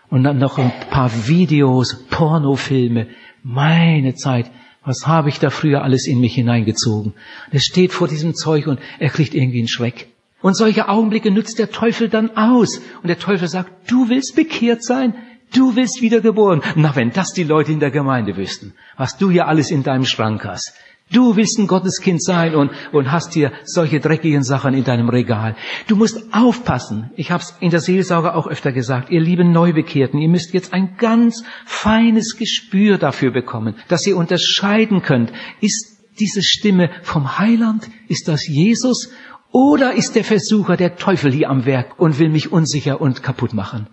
Und 0.10 0.24
dann 0.24 0.40
noch 0.40 0.58
ein 0.58 0.72
paar 0.90 1.12
Videos, 1.28 2.08
Pornofilme. 2.10 3.08
Meine 3.44 4.16
Zeit. 4.16 4.50
Was 4.88 5.06
habe 5.06 5.28
ich 5.28 5.38
da 5.38 5.50
früher 5.50 5.84
alles 5.84 6.08
in 6.08 6.22
mich 6.22 6.36
hineingezogen? 6.36 7.14
Er 7.52 7.60
steht 7.60 7.92
vor 7.92 8.08
diesem 8.08 8.36
Zeug 8.36 8.68
und 8.68 8.80
er 9.00 9.10
kriegt 9.10 9.36
irgendwie 9.36 9.60
einen 9.60 9.68
Schreck. 9.68 10.08
Und 10.42 10.56
solche 10.56 10.88
Augenblicke 10.88 11.30
nützt 11.30 11.60
der 11.60 11.72
Teufel 11.72 12.08
dann 12.08 12.38
aus. 12.38 12.78
Und 13.02 13.10
der 13.10 13.20
Teufel 13.20 13.50
sagt, 13.50 13.92
du 13.92 14.08
willst 14.08 14.38
bekehrt 14.38 14.86
sein? 14.86 15.14
Du 15.54 15.76
willst 15.76 16.02
wiedergeboren. 16.02 16.62
Na, 16.76 16.96
wenn 16.96 17.12
das 17.12 17.34
die 17.34 17.44
Leute 17.44 17.74
in 17.74 17.82
der 17.82 17.92
Gemeinde 17.92 18.38
wüssten, 18.38 18.76
was 18.96 19.18
du 19.18 19.30
hier 19.30 19.50
alles 19.50 19.72
in 19.72 19.84
deinem 19.84 20.06
Schrank 20.06 20.46
hast. 20.46 20.74
Du 21.10 21.38
willst 21.38 21.58
ein 21.58 21.68
Gotteskind 21.68 22.22
sein 22.22 22.54
und, 22.54 22.72
und 22.92 23.12
hast 23.12 23.34
hier 23.34 23.54
solche 23.64 24.02
dreckigen 24.02 24.44
Sachen 24.44 24.74
in 24.74 24.84
deinem 24.84 25.08
Regal. 25.08 25.56
Du 25.88 25.96
musst 25.96 26.34
aufpassen. 26.34 27.12
Ich 27.16 27.32
habe 27.32 27.42
es 27.42 27.56
in 27.62 27.70
der 27.70 27.80
Seelsorge 27.80 28.36
auch 28.36 28.46
öfter 28.46 28.74
gesagt. 28.74 29.10
Ihr 29.10 29.22
lieben 29.22 29.54
Neubekehrten, 29.54 30.20
ihr 30.20 30.28
müsst 30.28 30.54
jetzt 30.54 30.74
ein 30.74 30.98
ganz 30.98 31.46
feines 31.66 32.36
Gespür 32.38 32.98
dafür 32.98 33.32
bekommen, 33.32 33.76
dass 33.88 34.06
ihr 34.06 34.18
unterscheiden 34.18 35.02
könnt. 35.02 35.32
Ist 35.62 35.98
diese 36.20 36.44
Stimme 36.44 36.90
vom 37.04 37.40
Heiland? 37.40 37.90
Ist 38.10 38.28
das 38.28 38.46
Jesus? 38.46 39.10
Oder 39.52 39.94
ist 39.94 40.16
der 40.16 40.26
Versucher, 40.26 40.76
der 40.76 40.98
Teufel 40.98 41.32
hier 41.32 41.50
am 41.50 41.66
Werk 41.66 42.00
und 42.00 42.20
will 42.20 42.30
mich 42.30 42.52
unsicher 42.52 43.00
und 43.00 43.24
kaputt 43.24 43.54
machen? 43.54 43.88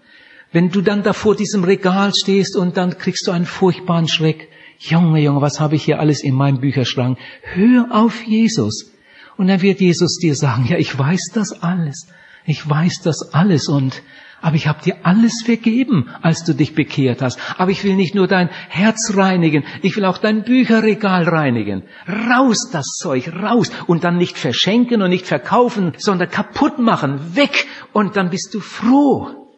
Wenn 0.50 0.70
du 0.70 0.82
dann 0.82 1.04
da 1.04 1.12
vor 1.12 1.36
diesem 1.36 1.62
Regal 1.62 2.12
stehst 2.14 2.56
und 2.56 2.76
dann 2.76 2.98
kriegst 2.98 3.26
du 3.26 3.30
einen 3.30 3.46
furchtbaren 3.46 4.08
Schreck, 4.08 4.48
Junge, 4.78 5.20
Junge, 5.20 5.40
was 5.40 5.60
habe 5.60 5.76
ich 5.76 5.84
hier 5.84 6.00
alles 6.00 6.22
in 6.22 6.34
meinem 6.34 6.60
Bücherschrank? 6.60 7.18
Hör 7.42 7.88
auf 7.90 8.22
Jesus. 8.24 8.92
Und 9.36 9.48
dann 9.48 9.62
wird 9.62 9.80
Jesus 9.80 10.18
dir 10.18 10.34
sagen, 10.34 10.66
ja, 10.66 10.76
ich 10.76 10.96
weiß 10.96 11.30
das 11.34 11.62
alles. 11.62 12.06
Ich 12.46 12.68
weiß 12.68 13.00
das 13.02 13.32
alles 13.32 13.68
und 13.68 14.02
aber 14.44 14.56
ich 14.56 14.66
habe 14.66 14.82
dir 14.82 14.98
alles 15.04 15.40
vergeben, 15.42 16.10
als 16.20 16.44
du 16.44 16.52
dich 16.52 16.74
bekehrt 16.74 17.22
hast. 17.22 17.38
Aber 17.56 17.70
ich 17.70 17.82
will 17.82 17.96
nicht 17.96 18.14
nur 18.14 18.26
dein 18.26 18.50
Herz 18.68 19.16
reinigen, 19.16 19.64
ich 19.80 19.96
will 19.96 20.04
auch 20.04 20.18
dein 20.18 20.44
Bücherregal 20.44 21.26
reinigen. 21.26 21.84
Raus 22.06 22.68
das 22.70 22.84
Zeug, 22.98 23.32
raus. 23.32 23.70
Und 23.86 24.04
dann 24.04 24.18
nicht 24.18 24.36
verschenken 24.36 25.00
und 25.00 25.08
nicht 25.08 25.26
verkaufen, 25.26 25.94
sondern 25.96 26.28
kaputt 26.28 26.78
machen, 26.78 27.34
weg. 27.34 27.66
Und 27.94 28.16
dann 28.16 28.28
bist 28.28 28.52
du 28.52 28.60
froh. 28.60 29.48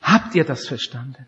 Habt 0.00 0.36
ihr 0.36 0.44
das 0.44 0.68
verstanden? 0.68 1.26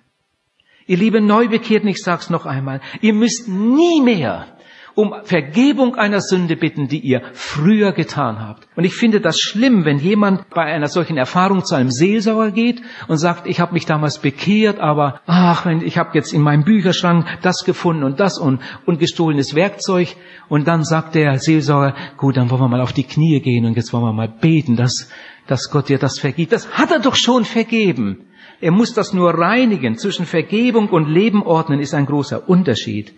Ihr 0.87 0.99
lieben 0.99 1.27
Neubekehrten, 1.27 1.89
ich 1.89 2.03
sag's 2.03 2.31
noch 2.31 2.47
einmal, 2.47 2.81
ihr 3.01 3.15
müsst 3.15 3.49
nie 3.49 4.03
mehr 4.03 4.47
um 4.95 5.13
Vergebung 5.25 5.97
einer 5.97 6.21
Sünde 6.21 6.57
bitten, 6.57 6.89
die 6.89 7.01
ihr 7.01 7.23
früher 7.33 7.93
getan 7.93 8.39
habt. 8.39 8.69
Und 8.77 8.85
ich 8.85 8.95
finde 8.95 9.21
das 9.21 9.41
schlimm, 9.41 9.85
wenn 9.85 9.99
jemand 9.99 10.49
bei 10.51 10.63
einer 10.63 10.87
solchen 10.87 11.17
Erfahrung 11.17 11.65
zu 11.65 11.75
einem 11.75 11.91
Seelsorger 11.91 12.53
geht 12.53 12.81
und 13.09 13.19
sagt, 13.19 13.47
ich 13.47 13.61
habe 13.61 13.73
mich 13.73 13.87
damals 13.87 14.19
bekehrt, 14.19 14.79
aber 14.79 15.21
ach, 15.27 15.67
ich 15.67 15.99
habe 15.99 16.11
jetzt 16.15 16.33
in 16.33 16.43
meinem 16.43 16.65
Bücherschrank 16.65 17.27
das 17.43 17.65
gefunden 17.65 18.05
und 18.05 18.21
das 18.21 18.39
und, 18.39 18.61
und 18.87 19.01
gestohlenes 19.01 19.55
Werkzeug. 19.55 20.15
Und 20.49 20.69
dann 20.69 20.85
sagt 20.85 21.15
der 21.17 21.39
Seelsorger, 21.39 21.97
gut, 22.17 22.37
dann 22.37 22.51
wollen 22.51 22.61
wir 22.61 22.69
mal 22.69 22.81
auf 22.81 22.93
die 22.93 23.05
Knie 23.05 23.41
gehen 23.41 23.65
und 23.65 23.77
jetzt 23.77 23.93
wollen 23.93 24.05
wir 24.05 24.13
mal 24.13 24.29
beten, 24.29 24.77
dass, 24.77 25.11
dass 25.47 25.71
Gott 25.71 25.89
dir 25.89 25.99
das 25.99 26.21
vergibt. 26.21 26.53
Das 26.53 26.71
hat 26.71 26.93
er 26.93 27.01
doch 27.01 27.17
schon 27.17 27.45
vergeben. 27.45 28.27
Er 28.61 28.71
muss 28.71 28.95
das 28.95 29.13
nur 29.13 29.31
reinigen. 29.35 29.99
Zwischen 29.99 30.27
Vergebung 30.27 30.89
und 30.89 31.09
Leben 31.09 31.43
ordnen 31.43 31.81
ist 31.81 31.95
ein 31.95 32.07
großer 32.07 32.49
Unterschied 32.49 33.15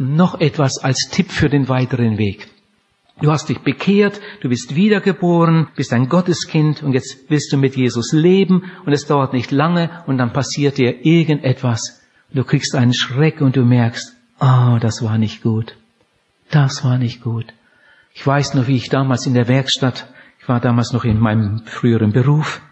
noch 0.00 0.40
etwas 0.40 0.78
als 0.78 1.10
Tipp 1.10 1.30
für 1.30 1.50
den 1.50 1.68
weiteren 1.68 2.16
Weg. 2.16 2.48
Du 3.20 3.30
hast 3.30 3.50
dich 3.50 3.58
bekehrt, 3.58 4.18
du 4.40 4.48
bist 4.48 4.74
wiedergeboren, 4.74 5.68
bist 5.76 5.92
ein 5.92 6.08
Gotteskind 6.08 6.82
und 6.82 6.94
jetzt 6.94 7.28
willst 7.28 7.52
du 7.52 7.58
mit 7.58 7.76
Jesus 7.76 8.12
leben 8.12 8.70
und 8.86 8.94
es 8.94 9.06
dauert 9.06 9.34
nicht 9.34 9.50
lange 9.50 9.90
und 10.06 10.16
dann 10.16 10.32
passiert 10.32 10.78
dir 10.78 11.04
irgendetwas. 11.04 12.00
Du 12.32 12.44
kriegst 12.44 12.74
einen 12.74 12.94
Schreck 12.94 13.42
und 13.42 13.56
du 13.56 13.64
merkst, 13.64 14.16
oh, 14.40 14.78
das 14.80 15.02
war 15.02 15.18
nicht 15.18 15.42
gut. 15.42 15.76
Das 16.50 16.82
war 16.82 16.96
nicht 16.96 17.20
gut. 17.20 17.46
Ich 18.14 18.26
weiß 18.26 18.54
noch, 18.54 18.68
wie 18.68 18.76
ich 18.76 18.88
damals 18.88 19.26
in 19.26 19.34
der 19.34 19.48
Werkstatt, 19.48 20.08
ich 20.40 20.48
war 20.48 20.60
damals 20.60 20.92
noch 20.92 21.04
in 21.04 21.20
meinem 21.20 21.62
früheren 21.66 22.12
Beruf, 22.12 22.62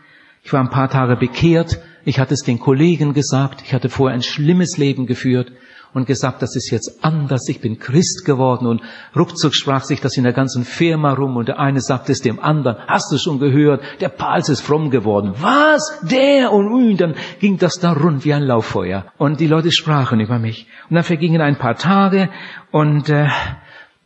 ich 0.48 0.52
war 0.54 0.60
ein 0.60 0.70
paar 0.70 0.88
Tage 0.88 1.16
bekehrt, 1.16 1.78
ich 2.06 2.18
hatte 2.18 2.32
es 2.32 2.40
den 2.40 2.58
Kollegen 2.58 3.12
gesagt, 3.12 3.60
ich 3.66 3.74
hatte 3.74 3.90
vorher 3.90 4.14
ein 4.14 4.22
schlimmes 4.22 4.78
Leben 4.78 5.04
geführt 5.04 5.52
und 5.92 6.06
gesagt, 6.06 6.40
das 6.40 6.56
ist 6.56 6.70
jetzt 6.70 7.04
anders, 7.04 7.46
ich 7.50 7.60
bin 7.60 7.78
Christ 7.78 8.24
geworden. 8.24 8.66
Und 8.66 8.80
ruckzuck 9.14 9.54
sprach 9.54 9.84
sich 9.84 10.00
das 10.00 10.16
in 10.16 10.24
der 10.24 10.32
ganzen 10.32 10.64
Firma 10.64 11.12
rum. 11.12 11.36
Und 11.36 11.48
der 11.48 11.58
eine 11.58 11.82
sagte 11.82 12.12
es 12.12 12.22
dem 12.22 12.40
anderen, 12.40 12.78
hast 12.86 13.12
du 13.12 13.18
schon 13.18 13.40
gehört, 13.40 13.82
der 14.00 14.08
Pals 14.08 14.48
ist 14.48 14.62
fromm 14.62 14.88
geworden. 14.88 15.34
Was? 15.38 16.00
Der? 16.10 16.50
Und, 16.50 16.96
dann 16.96 17.14
ging 17.40 17.58
das 17.58 17.78
da 17.78 17.92
rund 17.92 18.24
wie 18.24 18.32
ein 18.32 18.44
Lauffeuer. 18.44 19.04
Und 19.18 19.40
die 19.40 19.48
Leute 19.48 19.70
sprachen 19.70 20.18
über 20.18 20.38
mich. 20.38 20.66
Und 20.88 20.94
dann 20.94 21.04
vergingen 21.04 21.42
ein 21.42 21.58
paar 21.58 21.76
Tage. 21.76 22.30
Und 22.70 23.10
äh, 23.10 23.28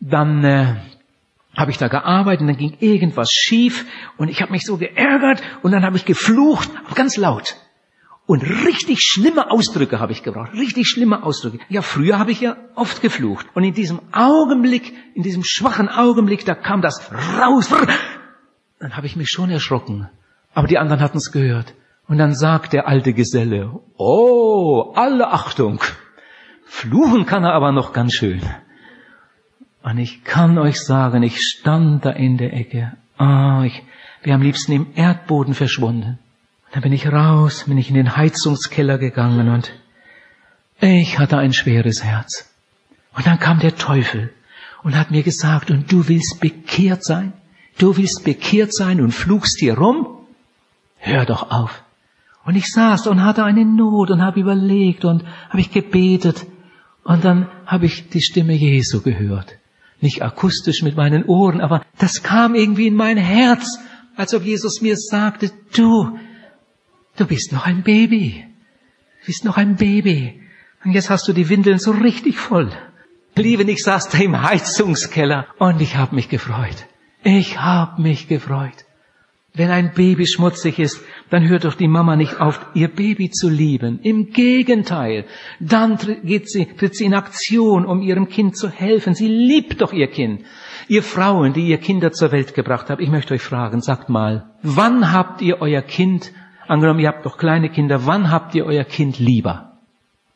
dann 0.00 0.42
äh, 0.42 0.74
habe 1.56 1.70
ich 1.70 1.78
da 1.78 1.88
gearbeitet 1.88 2.42
und 2.42 2.46
dann 2.48 2.56
ging 2.56 2.76
irgendwas 2.80 3.30
schief 3.30 3.84
und 4.16 4.28
ich 4.28 4.40
habe 4.42 4.52
mich 4.52 4.64
so 4.64 4.78
geärgert 4.78 5.42
und 5.62 5.72
dann 5.72 5.84
habe 5.84 5.96
ich 5.96 6.04
geflucht, 6.04 6.70
ganz 6.94 7.16
laut. 7.16 7.56
Und 8.26 8.42
richtig 8.42 9.00
schlimme 9.02 9.50
Ausdrücke 9.50 9.98
habe 9.98 10.12
ich 10.12 10.22
gebraucht. 10.22 10.52
Richtig 10.54 10.86
schlimme 10.86 11.24
Ausdrücke. 11.24 11.58
Ja, 11.68 11.82
früher 11.82 12.18
habe 12.18 12.30
ich 12.30 12.40
ja 12.40 12.56
oft 12.76 13.02
geflucht. 13.02 13.46
Und 13.54 13.64
in 13.64 13.74
diesem 13.74 14.00
Augenblick, 14.12 14.94
in 15.14 15.22
diesem 15.22 15.42
schwachen 15.44 15.88
Augenblick, 15.88 16.44
da 16.44 16.54
kam 16.54 16.82
das 16.82 17.10
raus. 17.12 17.68
Dann 18.78 18.96
habe 18.96 19.06
ich 19.06 19.16
mich 19.16 19.28
schon 19.28 19.50
erschrocken. 19.50 20.08
Aber 20.54 20.68
die 20.68 20.78
anderen 20.78 21.00
hatten 21.00 21.18
es 21.18 21.32
gehört. 21.32 21.74
Und 22.06 22.18
dann 22.18 22.34
sagt 22.34 22.72
der 22.72 22.86
alte 22.88 23.12
Geselle, 23.12 23.80
oh, 23.96 24.92
alle 24.94 25.28
Achtung. 25.28 25.80
Fluchen 26.64 27.26
kann 27.26 27.44
er 27.44 27.54
aber 27.54 27.72
noch 27.72 27.92
ganz 27.92 28.14
schön. 28.14 28.40
Und 29.82 29.98
ich 29.98 30.24
kann 30.24 30.58
euch 30.58 30.80
sagen, 30.80 31.22
ich 31.22 31.38
stand 31.40 32.04
da 32.04 32.10
in 32.10 32.36
der 32.36 32.52
Ecke. 32.54 32.92
Ah, 33.18 33.64
ich 33.64 33.82
wäre 34.22 34.36
am 34.36 34.42
liebsten 34.42 34.72
im 34.72 34.86
Erdboden 34.94 35.54
verschwunden. 35.54 36.18
Dann 36.72 36.82
bin 36.82 36.92
ich 36.92 37.06
raus, 37.06 37.64
bin 37.66 37.78
ich 37.78 37.88
in 37.88 37.96
den 37.96 38.16
Heizungskeller 38.16 38.98
gegangen 38.98 39.48
und 39.48 39.72
ich 40.80 41.18
hatte 41.18 41.38
ein 41.38 41.52
schweres 41.52 42.02
Herz. 42.02 42.48
Und 43.14 43.26
dann 43.26 43.38
kam 43.38 43.58
der 43.58 43.76
Teufel 43.76 44.32
und 44.82 44.96
hat 44.96 45.10
mir 45.10 45.22
gesagt, 45.22 45.70
und 45.70 45.90
du 45.92 46.08
willst 46.08 46.40
bekehrt 46.40 47.04
sein? 47.04 47.32
Du 47.78 47.96
willst 47.96 48.24
bekehrt 48.24 48.74
sein 48.74 49.00
und 49.00 49.12
flugst 49.12 49.60
hier 49.60 49.76
rum? 49.76 50.06
Hör 50.98 51.26
doch 51.26 51.50
auf. 51.50 51.82
Und 52.44 52.56
ich 52.56 52.66
saß 52.66 53.06
und 53.06 53.22
hatte 53.22 53.44
eine 53.44 53.64
Not 53.64 54.10
und 54.10 54.22
habe 54.22 54.40
überlegt 54.40 55.04
und 55.04 55.24
habe 55.48 55.60
ich 55.60 55.70
gebetet. 55.70 56.46
Und 57.04 57.24
dann 57.24 57.48
habe 57.66 57.86
ich 57.86 58.08
die 58.08 58.22
Stimme 58.22 58.54
Jesu 58.54 59.02
gehört. 59.02 59.58
Nicht 60.02 60.22
akustisch 60.22 60.82
mit 60.82 60.96
meinen 60.96 61.24
Ohren, 61.24 61.62
aber 61.62 61.82
das 61.98 62.22
kam 62.22 62.54
irgendwie 62.54 62.88
in 62.88 62.94
mein 62.94 63.16
Herz, 63.16 63.78
als 64.14 64.34
ob 64.34 64.44
Jesus 64.44 64.82
mir 64.82 64.96
sagte, 64.98 65.50
du, 65.74 66.18
Du 67.16 67.26
bist 67.26 67.52
noch 67.52 67.66
ein 67.66 67.82
Baby. 67.82 68.44
Du 69.20 69.26
bist 69.26 69.44
noch 69.44 69.56
ein 69.56 69.76
Baby. 69.76 70.40
Und 70.84 70.92
jetzt 70.92 71.10
hast 71.10 71.28
du 71.28 71.32
die 71.32 71.48
Windeln 71.48 71.78
so 71.78 71.92
richtig 71.92 72.38
voll. 72.38 72.72
Liebe, 73.36 73.62
ich 73.70 73.82
saß 73.82 74.08
da 74.08 74.18
im 74.18 74.42
Heizungskeller 74.42 75.46
und 75.58 75.80
ich 75.80 75.96
habe 75.96 76.14
mich 76.14 76.28
gefreut. 76.28 76.86
Ich 77.22 77.60
habe 77.60 78.00
mich 78.00 78.28
gefreut. 78.28 78.84
Wenn 79.54 79.70
ein 79.70 79.92
Baby 79.92 80.26
schmutzig 80.26 80.78
ist, 80.78 81.00
dann 81.32 81.48
hört 81.48 81.64
doch 81.64 81.74
die 81.74 81.88
Mama 81.88 82.14
nicht 82.14 82.40
auf, 82.40 82.64
ihr 82.74 82.88
Baby 82.88 83.30
zu 83.30 83.48
lieben. 83.48 83.98
Im 84.02 84.30
Gegenteil, 84.30 85.24
dann 85.58 85.98
geht 86.22 86.48
sie, 86.48 86.66
tritt 86.66 86.94
sie 86.94 87.06
in 87.06 87.14
Aktion, 87.14 87.86
um 87.86 88.02
ihrem 88.02 88.28
Kind 88.28 88.56
zu 88.56 88.68
helfen. 88.68 89.14
Sie 89.14 89.28
liebt 89.28 89.80
doch 89.80 89.92
ihr 89.92 90.08
Kind. 90.08 90.44
Ihr 90.88 91.02
Frauen, 91.02 91.54
die 91.54 91.66
ihr 91.66 91.78
Kinder 91.78 92.12
zur 92.12 92.32
Welt 92.32 92.54
gebracht 92.54 92.90
habt, 92.90 93.00
ich 93.00 93.10
möchte 93.10 93.34
euch 93.34 93.42
fragen, 93.42 93.80
sagt 93.80 94.08
mal, 94.08 94.50
wann 94.62 95.12
habt 95.12 95.42
ihr 95.42 95.60
euer 95.60 95.82
Kind 95.82 96.32
Angenommen, 96.72 97.00
ihr 97.00 97.08
habt 97.08 97.26
doch 97.26 97.36
kleine 97.36 97.68
Kinder, 97.68 98.06
wann 98.06 98.30
habt 98.30 98.54
ihr 98.54 98.64
euer 98.64 98.84
Kind 98.84 99.18
lieber? 99.18 99.72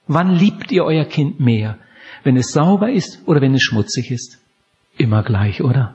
Wann 0.07 0.35
liebt 0.35 0.71
ihr 0.73 0.85
euer 0.85 1.05
Kind 1.05 1.41
mehr? 1.41 1.79
Wenn 2.25 2.37
es 2.37 2.53
sauber 2.53 2.91
ist 2.91 3.23
oder 3.26 3.41
wenn 3.41 3.55
es 3.55 3.62
schmutzig 3.62 4.11
ist? 4.11 4.38
Immer 4.99 5.23
gleich, 5.23 5.62
oder? 5.62 5.95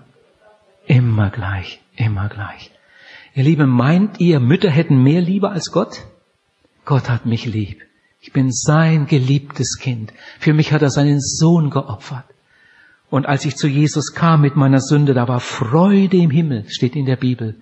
Immer 0.88 1.30
gleich, 1.30 1.82
immer 1.96 2.30
gleich. 2.30 2.72
Ihr 3.34 3.44
Lieben, 3.44 3.70
meint 3.70 4.20
ihr, 4.20 4.40
Mütter 4.40 4.70
hätten 4.70 5.02
mehr 5.02 5.22
Liebe 5.22 5.50
als 5.50 5.72
Gott? 5.72 6.06
Gott 6.84 7.10
hat 7.10 7.26
mich 7.26 7.46
lieb. 7.46 7.82
Ich 8.20 8.34
bin 8.34 8.52
sein 8.52 9.08
geliebtes 9.08 9.78
Kind. 9.80 10.14
Für 10.40 10.54
mich 10.54 10.74
hat 10.74 10.82
er 10.82 10.90
seinen 10.90 11.22
Sohn 11.22 11.70
geopfert. 11.70 12.26
Und 13.10 13.26
als 13.26 13.46
ich 13.46 13.56
zu 13.56 13.68
Jesus 13.68 14.14
kam 14.14 14.42
mit 14.42 14.56
meiner 14.56 14.82
Sünde, 14.82 15.14
da 15.14 15.28
war 15.28 15.40
Freude 15.40 16.18
im 16.18 16.30
Himmel, 16.30 16.66
steht 16.70 16.96
in 16.96 17.06
der 17.06 17.16
Bibel 17.16 17.56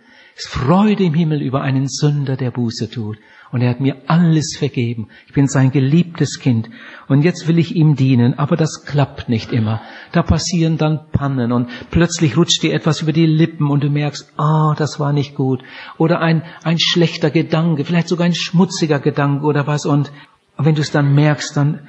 Freude 0.47 1.03
im 1.03 1.13
Himmel 1.13 1.41
über 1.41 1.61
einen 1.61 1.87
Sünder, 1.87 2.37
der 2.37 2.51
Buße 2.51 2.89
tut. 2.89 3.17
Und 3.51 3.61
er 3.61 3.71
hat 3.71 3.79
mir 3.79 3.97
alles 4.05 4.55
vergeben. 4.57 5.07
Ich 5.27 5.33
bin 5.33 5.47
sein 5.47 5.71
geliebtes 5.71 6.39
Kind. 6.39 6.69
Und 7.07 7.23
jetzt 7.23 7.47
will 7.47 7.57
ich 7.57 7.75
ihm 7.75 7.95
dienen. 7.95 8.37
Aber 8.37 8.55
das 8.55 8.85
klappt 8.85 9.27
nicht 9.27 9.51
immer. 9.51 9.81
Da 10.11 10.21
passieren 10.21 10.77
dann 10.77 11.09
Pannen 11.11 11.51
und 11.51 11.69
plötzlich 11.89 12.37
rutscht 12.37 12.61
dir 12.61 12.73
etwas 12.73 13.01
über 13.01 13.11
die 13.11 13.25
Lippen 13.25 13.69
und 13.71 13.83
du 13.83 13.89
merkst, 13.89 14.31
ah, 14.37 14.71
oh, 14.71 14.75
das 14.75 14.99
war 14.99 15.13
nicht 15.13 15.33
gut. 15.33 15.63
Oder 15.97 16.21
ein, 16.21 16.43
ein 16.63 16.79
schlechter 16.79 17.31
Gedanke, 17.31 17.85
vielleicht 17.85 18.07
sogar 18.07 18.25
ein 18.25 18.35
schmutziger 18.35 18.99
Gedanke 18.99 19.45
oder 19.45 19.65
was. 19.65 19.87
Und 19.87 20.11
wenn 20.57 20.75
du 20.75 20.81
es 20.81 20.91
dann 20.91 21.15
merkst, 21.15 21.57
dann, 21.57 21.87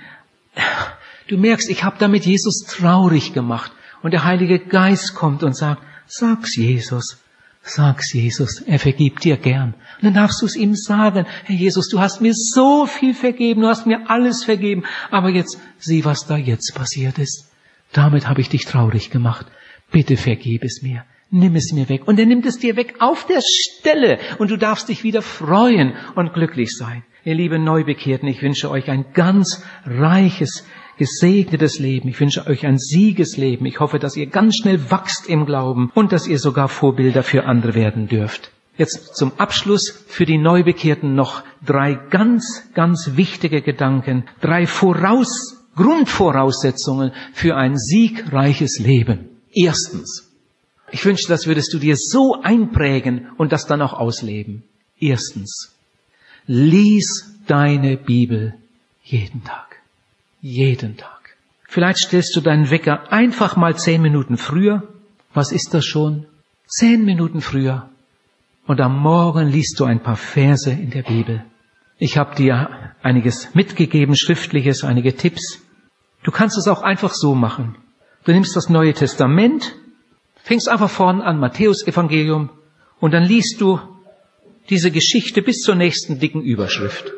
du 1.29 1.37
merkst, 1.37 1.69
ich 1.69 1.85
habe 1.85 1.97
damit 1.99 2.25
Jesus 2.25 2.65
traurig 2.67 3.35
gemacht. 3.35 3.71
Und 4.03 4.13
der 4.13 4.25
Heilige 4.25 4.59
Geist 4.59 5.15
kommt 5.15 5.43
und 5.43 5.55
sagt, 5.55 5.83
sag's 6.07 6.57
Jesus. 6.57 7.19
Sag's 7.63 8.13
Jesus, 8.13 8.63
er 8.63 8.79
vergibt 8.79 9.23
dir 9.25 9.37
gern. 9.37 9.75
Und 9.97 10.05
dann 10.05 10.15
darfst 10.15 10.41
du 10.41 10.47
es 10.47 10.57
ihm 10.57 10.75
sagen, 10.75 11.27
Herr 11.45 11.55
Jesus, 11.55 11.89
du 11.89 12.01
hast 12.01 12.21
mir 12.21 12.33
so 12.35 12.87
viel 12.87 13.15
vergeben, 13.15 13.61
du 13.61 13.69
hast 13.69 13.87
mir 13.87 14.09
alles 14.09 14.45
vergeben, 14.45 14.85
aber 15.11 15.29
jetzt 15.29 15.59
sieh, 15.79 16.05
was 16.05 16.27
da 16.27 16.37
jetzt 16.37 16.75
passiert 16.75 17.19
ist. 17.19 17.51
Damit 17.93 18.27
habe 18.29 18.41
ich 18.41 18.49
dich 18.49 18.65
traurig 18.65 19.11
gemacht. 19.11 19.47
Bitte 19.91 20.17
vergib 20.17 20.65
es 20.65 20.81
mir. 20.83 21.05
Nimm 21.31 21.55
es 21.55 21.73
mir 21.73 21.89
weg. 21.89 22.09
Und 22.09 22.19
er 22.19 22.27
nimmt 22.27 22.47
es 22.47 22.59
dir 22.59 22.77
weg 22.77 22.97
auf 22.99 23.27
der 23.27 23.41
Stelle. 23.41 24.19
Und 24.39 24.51
du 24.51 24.57
darfst 24.57 24.89
dich 24.89 25.05
wieder 25.05 25.23
freuen 25.23 25.95
und 26.17 26.33
glücklich 26.33 26.71
sein. 26.77 27.05
Ihr 27.23 27.35
liebe 27.35 27.59
Neubekehrten, 27.59 28.29
ich 28.29 28.41
wünsche 28.41 28.71
euch 28.71 28.89
ein 28.89 29.13
ganz 29.13 29.63
reiches 29.85 30.65
gesegnetes 30.97 31.79
Leben. 31.79 32.09
Ich 32.09 32.19
wünsche 32.19 32.47
euch 32.47 32.65
ein 32.67 32.79
Siegesleben. 32.79 33.67
Ich 33.67 33.81
hoffe, 33.81 33.99
dass 33.99 34.17
ihr 34.17 34.27
ganz 34.27 34.57
schnell 34.57 34.91
wachst 34.91 35.29
im 35.29 35.45
Glauben 35.45 35.91
und 35.95 36.13
dass 36.13 36.27
ihr 36.27 36.39
sogar 36.39 36.69
Vorbilder 36.69 37.23
für 37.23 37.45
andere 37.45 37.75
werden 37.75 38.09
dürft. 38.09 38.53
Jetzt 38.79 39.17
zum 39.17 39.33
Abschluss 39.37 40.05
für 40.09 40.25
die 40.25 40.39
Neubekehrten 40.39 41.15
noch 41.15 41.43
drei 41.65 41.93
ganz, 41.95 42.63
ganz 42.73 43.11
wichtige 43.17 43.61
Gedanken, 43.61 44.25
drei 44.41 44.67
Voraus, 44.67 45.59
Grundvoraussetzungen 45.77 47.13
für 47.35 47.55
ein 47.57 47.77
siegreiches 47.77 48.79
Leben. 48.79 49.29
Erstens, 49.53 50.31
ich 50.91 51.05
wünsche, 51.05 51.29
das 51.29 51.47
würdest 51.47 51.75
du 51.75 51.79
dir 51.79 51.97
so 51.99 52.41
einprägen 52.43 53.29
und 53.37 53.53
das 53.53 53.67
dann 53.67 53.83
auch 53.83 53.93
ausleben. 53.93 54.63
Erstens, 54.99 55.75
lies 56.47 57.37
deine 57.47 57.97
Bibel 57.97 58.55
jeden 59.03 59.45
Tag. 59.45 59.77
Jeden 60.41 60.97
Tag. 60.97 61.37
Vielleicht 61.69 61.99
stellst 61.99 62.35
du 62.35 62.41
deinen 62.41 62.71
Wecker 62.71 63.13
einfach 63.13 63.57
mal 63.57 63.77
zehn 63.77 64.03
Minuten 64.03 64.37
früher. 64.37 64.83
Was 65.35 65.53
ist 65.53 65.75
das 65.75 65.85
schon? 65.85 66.27
Zehn 66.67 67.05
Minuten 67.05 67.41
früher. 67.41 67.89
Und 68.67 68.81
am 68.81 68.99
Morgen 68.99 69.49
liest 69.49 69.79
du 69.81 69.85
ein 69.85 70.03
paar 70.03 70.17
Verse 70.17 70.71
in 70.71 70.91
der 70.91 71.03
Bibel. 71.03 71.45
Ich 71.99 72.17
habe 72.17 72.35
dir 72.35 72.95
einiges 73.03 73.55
mitgegeben, 73.55 74.17
schriftliches, 74.17 74.85
einige 74.85 75.17
Tipps. 75.17 75.63
Du 76.23 76.31
kannst 76.31 76.57
es 76.57 76.69
auch 76.69 76.83
einfach 76.83 77.13
so 77.13 77.35
machen. 77.35 77.77
Du 78.25 78.33
nimmst 78.33 78.57
das 78.57 78.69
Neue 78.69 78.95
Testament, 78.95 79.75
fängst 80.37 80.69
einfach 80.69 80.91
vorn 80.91 81.21
an, 81.21 81.39
Matthäus 81.39 81.87
Evangelium, 81.87 82.51
und 83.01 83.13
dann 83.13 83.25
liest 83.25 83.61
du 83.61 83.81
diese 84.71 84.91
Geschichte 84.91 85.43
bis 85.43 85.59
zur 85.59 85.75
nächsten 85.75 86.19
dicken 86.19 86.43
Überschrift. 86.43 87.13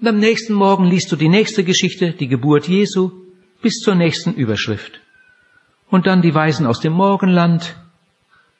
Und 0.00 0.08
am 0.08 0.18
nächsten 0.18 0.54
Morgen 0.54 0.84
liest 0.84 1.10
du 1.12 1.16
die 1.16 1.28
nächste 1.28 1.64
Geschichte, 1.64 2.12
die 2.12 2.28
Geburt 2.28 2.68
Jesu, 2.68 3.10
bis 3.62 3.74
zur 3.80 3.94
nächsten 3.94 4.34
Überschrift. 4.34 5.00
Und 5.90 6.06
dann 6.06 6.22
die 6.22 6.34
Weisen 6.34 6.66
aus 6.66 6.80
dem 6.80 6.92
Morgenland, 6.92 7.76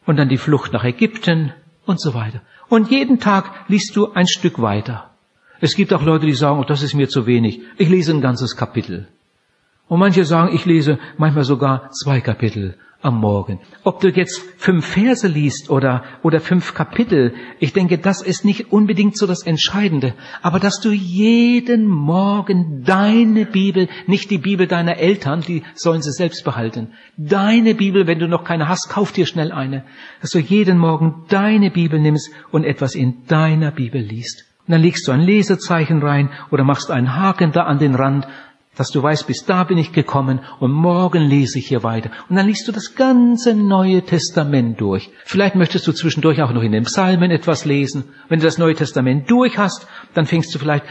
und 0.06 0.16
dann 0.16 0.28
die 0.28 0.38
Flucht 0.38 0.72
nach 0.72 0.84
Ägypten 0.84 1.52
und 1.86 2.00
so 2.00 2.14
weiter. 2.14 2.42
Und 2.68 2.90
jeden 2.90 3.20
Tag 3.20 3.68
liest 3.68 3.96
du 3.96 4.12
ein 4.12 4.26
Stück 4.26 4.60
weiter. 4.60 5.10
Es 5.60 5.76
gibt 5.76 5.92
auch 5.92 6.02
Leute, 6.02 6.26
die 6.26 6.34
sagen, 6.34 6.58
oh, 6.58 6.64
das 6.64 6.82
ist 6.82 6.94
mir 6.94 7.08
zu 7.08 7.26
wenig. 7.26 7.60
Ich 7.78 7.88
lese 7.88 8.12
ein 8.12 8.20
ganzes 8.20 8.56
Kapitel. 8.56 9.08
Und 9.88 10.00
manche 10.00 10.24
sagen, 10.24 10.54
ich 10.54 10.64
lese 10.64 10.98
manchmal 11.16 11.44
sogar 11.44 11.90
zwei 11.90 12.20
Kapitel 12.20 12.76
am 13.04 13.20
Morgen. 13.20 13.60
Ob 13.84 14.00
du 14.00 14.08
jetzt 14.08 14.42
fünf 14.56 14.86
Verse 14.86 15.28
liest 15.28 15.68
oder, 15.68 16.04
oder 16.22 16.40
fünf 16.40 16.74
Kapitel, 16.74 17.34
ich 17.60 17.72
denke, 17.74 17.98
das 17.98 18.22
ist 18.22 18.44
nicht 18.44 18.72
unbedingt 18.72 19.16
so 19.16 19.26
das 19.26 19.42
Entscheidende. 19.42 20.14
Aber 20.40 20.58
dass 20.58 20.80
du 20.80 20.90
jeden 20.90 21.86
Morgen 21.86 22.82
deine 22.84 23.44
Bibel, 23.44 23.88
nicht 24.06 24.30
die 24.30 24.38
Bibel 24.38 24.66
deiner 24.66 24.96
Eltern, 24.96 25.42
die 25.42 25.62
sollen 25.74 26.00
sie 26.00 26.12
selbst 26.12 26.44
behalten, 26.44 26.92
deine 27.18 27.74
Bibel, 27.74 28.06
wenn 28.06 28.18
du 28.18 28.26
noch 28.26 28.44
keine 28.44 28.68
hast, 28.68 28.88
kauf 28.88 29.12
dir 29.12 29.26
schnell 29.26 29.52
eine, 29.52 29.84
dass 30.22 30.30
du 30.30 30.38
jeden 30.38 30.78
Morgen 30.78 31.26
deine 31.28 31.70
Bibel 31.70 32.00
nimmst 32.00 32.30
und 32.50 32.64
etwas 32.64 32.94
in 32.94 33.26
deiner 33.26 33.70
Bibel 33.70 34.00
liest. 34.00 34.46
Und 34.66 34.72
dann 34.72 34.80
legst 34.80 35.06
du 35.06 35.12
ein 35.12 35.20
Lesezeichen 35.20 36.02
rein 36.02 36.30
oder 36.50 36.64
machst 36.64 36.90
einen 36.90 37.14
Haken 37.14 37.52
da 37.52 37.64
an 37.64 37.78
den 37.78 37.94
Rand 37.94 38.26
dass 38.76 38.90
du 38.90 39.02
weißt, 39.02 39.26
bis 39.26 39.44
da 39.44 39.64
bin 39.64 39.78
ich 39.78 39.92
gekommen 39.92 40.40
und 40.60 40.72
morgen 40.72 41.22
lese 41.22 41.58
ich 41.58 41.68
hier 41.68 41.82
weiter. 41.82 42.10
Und 42.28 42.36
dann 42.36 42.46
liest 42.46 42.66
du 42.68 42.72
das 42.72 42.94
ganze 42.94 43.54
Neue 43.54 44.02
Testament 44.02 44.80
durch. 44.80 45.10
Vielleicht 45.24 45.54
möchtest 45.54 45.86
du 45.86 45.92
zwischendurch 45.92 46.42
auch 46.42 46.52
noch 46.52 46.62
in 46.62 46.72
den 46.72 46.84
Psalmen 46.84 47.30
etwas 47.30 47.64
lesen. 47.64 48.04
Wenn 48.28 48.40
du 48.40 48.44
das 48.44 48.58
Neue 48.58 48.74
Testament 48.74 49.30
durch 49.30 49.58
hast, 49.58 49.86
dann 50.14 50.26
fängst 50.26 50.54
du 50.54 50.58
vielleicht 50.58 50.84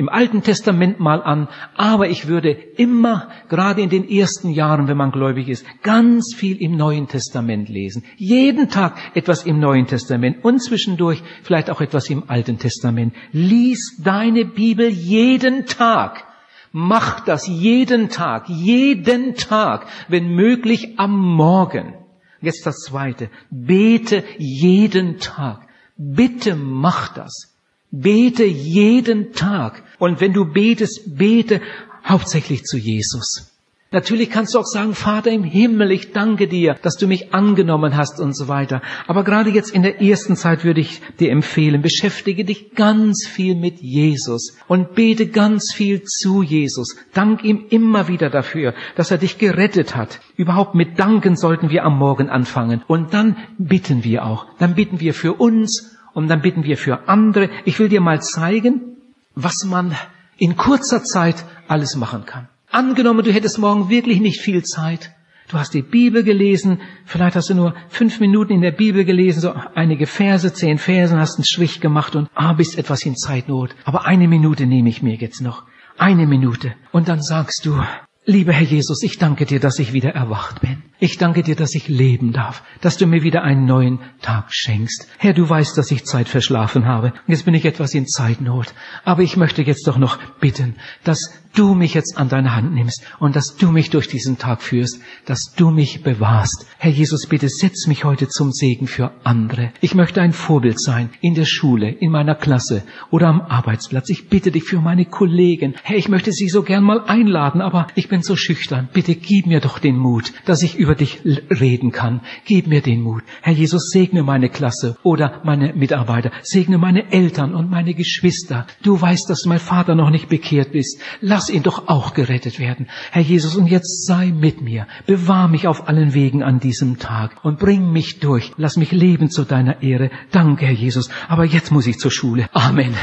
im 0.00 0.08
Alten 0.08 0.42
Testament 0.42 0.98
mal 0.98 1.22
an. 1.22 1.48
Aber 1.76 2.08
ich 2.08 2.26
würde 2.26 2.52
immer, 2.52 3.28
gerade 3.50 3.82
in 3.82 3.90
den 3.90 4.08
ersten 4.08 4.48
Jahren, 4.48 4.88
wenn 4.88 4.96
man 4.96 5.12
gläubig 5.12 5.48
ist, 5.48 5.66
ganz 5.82 6.34
viel 6.34 6.56
im 6.56 6.76
Neuen 6.76 7.06
Testament 7.06 7.68
lesen. 7.68 8.04
Jeden 8.16 8.70
Tag 8.70 8.96
etwas 9.14 9.44
im 9.44 9.60
Neuen 9.60 9.86
Testament 9.86 10.42
und 10.42 10.60
zwischendurch 10.60 11.22
vielleicht 11.42 11.70
auch 11.70 11.82
etwas 11.82 12.08
im 12.08 12.24
Alten 12.28 12.58
Testament. 12.58 13.14
Lies 13.32 14.00
deine 14.02 14.46
Bibel 14.46 14.88
jeden 14.88 15.66
Tag. 15.66 16.24
Mach 16.72 17.24
das 17.24 17.46
jeden 17.46 18.08
Tag, 18.08 18.48
jeden 18.48 19.34
Tag, 19.34 19.86
wenn 20.08 20.34
möglich 20.34 20.98
am 20.98 21.18
Morgen. 21.18 21.94
Jetzt 22.40 22.64
das 22.64 22.76
zweite. 22.76 23.28
Bete 23.50 24.24
jeden 24.38 25.18
Tag. 25.18 25.66
Bitte 25.96 26.54
mach 26.54 27.12
das. 27.12 27.56
Bete 27.90 28.44
jeden 28.44 29.32
Tag. 29.32 29.82
Und 29.98 30.20
wenn 30.20 30.32
du 30.32 30.44
betest, 30.44 31.18
bete 31.18 31.60
hauptsächlich 32.04 32.62
zu 32.62 32.78
Jesus. 32.78 33.49
Natürlich 33.92 34.30
kannst 34.30 34.54
du 34.54 34.60
auch 34.60 34.66
sagen, 34.66 34.94
Vater 34.94 35.32
im 35.32 35.42
Himmel, 35.42 35.90
ich 35.90 36.12
danke 36.12 36.46
dir, 36.46 36.76
dass 36.80 36.94
du 36.96 37.08
mich 37.08 37.34
angenommen 37.34 37.96
hast 37.96 38.20
und 38.20 38.36
so 38.36 38.46
weiter. 38.46 38.82
Aber 39.08 39.24
gerade 39.24 39.50
jetzt 39.50 39.74
in 39.74 39.82
der 39.82 40.00
ersten 40.00 40.36
Zeit 40.36 40.62
würde 40.62 40.80
ich 40.80 41.02
dir 41.18 41.32
empfehlen, 41.32 41.82
beschäftige 41.82 42.44
dich 42.44 42.76
ganz 42.76 43.26
viel 43.26 43.56
mit 43.56 43.80
Jesus 43.80 44.56
und 44.68 44.94
bete 44.94 45.26
ganz 45.26 45.72
viel 45.74 46.04
zu 46.04 46.44
Jesus. 46.44 46.96
Dank 47.14 47.42
ihm 47.42 47.66
immer 47.68 48.06
wieder 48.06 48.30
dafür, 48.30 48.74
dass 48.94 49.10
er 49.10 49.18
dich 49.18 49.38
gerettet 49.38 49.96
hat. 49.96 50.20
Überhaupt 50.36 50.76
mit 50.76 51.00
Danken 51.00 51.34
sollten 51.34 51.70
wir 51.70 51.82
am 51.84 51.98
Morgen 51.98 52.30
anfangen. 52.30 52.84
Und 52.86 53.12
dann 53.12 53.36
bitten 53.58 54.04
wir 54.04 54.24
auch. 54.24 54.46
Dann 54.60 54.76
bitten 54.76 55.00
wir 55.00 55.14
für 55.14 55.34
uns 55.34 55.98
und 56.14 56.28
dann 56.28 56.42
bitten 56.42 56.62
wir 56.62 56.76
für 56.76 57.08
andere. 57.08 57.50
Ich 57.64 57.80
will 57.80 57.88
dir 57.88 58.00
mal 58.00 58.22
zeigen, 58.22 58.98
was 59.34 59.64
man 59.64 59.96
in 60.38 60.56
kurzer 60.56 61.02
Zeit 61.02 61.44
alles 61.66 61.96
machen 61.96 62.24
kann. 62.24 62.46
Angenommen, 62.70 63.24
du 63.24 63.32
hättest 63.32 63.58
morgen 63.58 63.88
wirklich 63.90 64.20
nicht 64.20 64.40
viel 64.40 64.62
Zeit. 64.62 65.10
Du 65.48 65.58
hast 65.58 65.74
die 65.74 65.82
Bibel 65.82 66.22
gelesen, 66.22 66.80
vielleicht 67.04 67.34
hast 67.34 67.50
du 67.50 67.54
nur 67.54 67.74
fünf 67.88 68.20
Minuten 68.20 68.52
in 68.52 68.60
der 68.60 68.70
Bibel 68.70 69.04
gelesen, 69.04 69.40
so 69.40 69.52
einige 69.74 70.06
Verse, 70.06 70.52
zehn 70.52 70.78
Verse, 70.78 71.18
hast 71.18 71.36
einen 71.36 71.44
Strich 71.44 71.80
gemacht 71.80 72.14
und 72.14 72.28
ah, 72.34 72.52
bist 72.52 72.78
etwas 72.78 73.04
in 73.04 73.16
Zeitnot. 73.16 73.74
Aber 73.84 74.06
eine 74.06 74.28
Minute 74.28 74.66
nehme 74.66 74.88
ich 74.88 75.02
mir 75.02 75.16
jetzt 75.16 75.40
noch. 75.40 75.64
Eine 75.98 76.26
Minute. 76.28 76.74
Und 76.92 77.08
dann 77.08 77.20
sagst 77.20 77.66
du, 77.66 77.82
Lieber 78.26 78.52
Herr 78.52 78.66
Jesus, 78.66 79.02
ich 79.02 79.18
danke 79.18 79.46
dir, 79.46 79.58
dass 79.58 79.78
ich 79.78 79.92
wieder 79.92 80.10
erwacht 80.10 80.60
bin. 80.60 80.82
Ich 81.02 81.16
danke 81.16 81.42
dir, 81.42 81.56
dass 81.56 81.74
ich 81.74 81.88
leben 81.88 82.32
darf, 82.32 82.62
dass 82.82 82.98
du 82.98 83.06
mir 83.06 83.22
wieder 83.22 83.42
einen 83.42 83.64
neuen 83.64 84.00
Tag 84.20 84.52
schenkst. 84.52 85.08
Herr, 85.16 85.32
du 85.32 85.48
weißt, 85.48 85.78
dass 85.78 85.90
ich 85.90 86.04
Zeit 86.04 86.28
verschlafen 86.28 86.84
habe. 86.84 87.14
Jetzt 87.26 87.46
bin 87.46 87.54
ich 87.54 87.64
etwas 87.64 87.94
in 87.94 88.06
Zeitnot. 88.06 88.74
Aber 89.02 89.22
ich 89.22 89.38
möchte 89.38 89.62
jetzt 89.62 89.86
doch 89.86 89.96
noch 89.96 90.18
bitten, 90.40 90.76
dass 91.02 91.40
du 91.54 91.74
mich 91.74 91.94
jetzt 91.94 92.16
an 92.16 92.28
deine 92.28 92.54
Hand 92.54 92.74
nimmst 92.74 93.02
und 93.18 93.34
dass 93.36 93.56
du 93.56 93.70
mich 93.70 93.90
durch 93.90 94.08
diesen 94.08 94.38
Tag 94.38 94.62
führst, 94.62 95.00
dass 95.24 95.52
du 95.56 95.70
mich 95.70 96.02
bewahrst. 96.02 96.66
Herr 96.78 96.90
Jesus, 96.90 97.26
bitte 97.26 97.48
setz 97.48 97.86
mich 97.86 98.04
heute 98.04 98.28
zum 98.28 98.52
Segen 98.52 98.86
für 98.86 99.12
andere. 99.24 99.72
Ich 99.80 99.94
möchte 99.94 100.20
ein 100.20 100.32
Vorbild 100.32 100.80
sein 100.80 101.10
in 101.20 101.34
der 101.34 101.44
Schule, 101.44 101.90
in 101.90 102.10
meiner 102.10 102.34
Klasse 102.34 102.84
oder 103.10 103.28
am 103.28 103.40
Arbeitsplatz. 103.40 104.10
Ich 104.10 104.28
bitte 104.28 104.50
dich 104.50 104.64
für 104.64 104.80
meine 104.80 105.06
Kollegen. 105.06 105.74
Herr, 105.82 105.96
ich 105.96 106.08
möchte 106.08 106.32
sie 106.32 106.48
so 106.48 106.62
gern 106.62 106.84
mal 106.84 107.04
einladen, 107.06 107.60
aber 107.60 107.88
ich 107.94 108.08
bin 108.08 108.22
so 108.22 108.36
schüchtern. 108.36 108.88
Bitte 108.92 109.14
gib 109.14 109.46
mir 109.46 109.60
doch 109.60 109.78
den 109.78 109.96
Mut, 109.96 110.32
dass 110.44 110.62
ich 110.62 110.76
über 110.76 110.89
dich 110.94 111.20
reden 111.24 111.92
kann. 111.92 112.20
Gib 112.44 112.66
mir 112.66 112.80
den 112.80 113.02
Mut. 113.02 113.22
Herr 113.42 113.52
Jesus, 113.52 113.90
segne 113.90 114.22
meine 114.22 114.48
Klasse 114.48 114.96
oder 115.02 115.40
meine 115.44 115.72
Mitarbeiter. 115.74 116.30
Segne 116.42 116.78
meine 116.78 117.12
Eltern 117.12 117.54
und 117.54 117.70
meine 117.70 117.94
Geschwister. 117.94 118.66
Du 118.82 119.00
weißt, 119.00 119.28
dass 119.28 119.46
mein 119.46 119.58
Vater 119.58 119.94
noch 119.94 120.10
nicht 120.10 120.28
bekehrt 120.28 120.74
ist. 120.74 121.00
Lass 121.20 121.50
ihn 121.50 121.62
doch 121.62 121.88
auch 121.88 122.14
gerettet 122.14 122.58
werden. 122.58 122.88
Herr 123.10 123.22
Jesus, 123.22 123.56
und 123.56 123.66
jetzt 123.66 124.06
sei 124.06 124.26
mit 124.26 124.60
mir. 124.60 124.86
Bewahr 125.06 125.48
mich 125.48 125.66
auf 125.66 125.88
allen 125.88 126.14
Wegen 126.14 126.42
an 126.42 126.60
diesem 126.60 126.98
Tag 126.98 127.44
und 127.44 127.58
bring 127.58 127.92
mich 127.92 128.20
durch. 128.20 128.52
Lass 128.56 128.76
mich 128.76 128.92
leben 128.92 129.30
zu 129.30 129.44
deiner 129.44 129.82
Ehre. 129.82 130.10
Danke, 130.30 130.66
Herr 130.66 130.74
Jesus. 130.74 131.10
Aber 131.28 131.44
jetzt 131.44 131.70
muss 131.70 131.86
ich 131.86 131.98
zur 131.98 132.10
Schule. 132.10 132.48
Amen. 132.52 132.94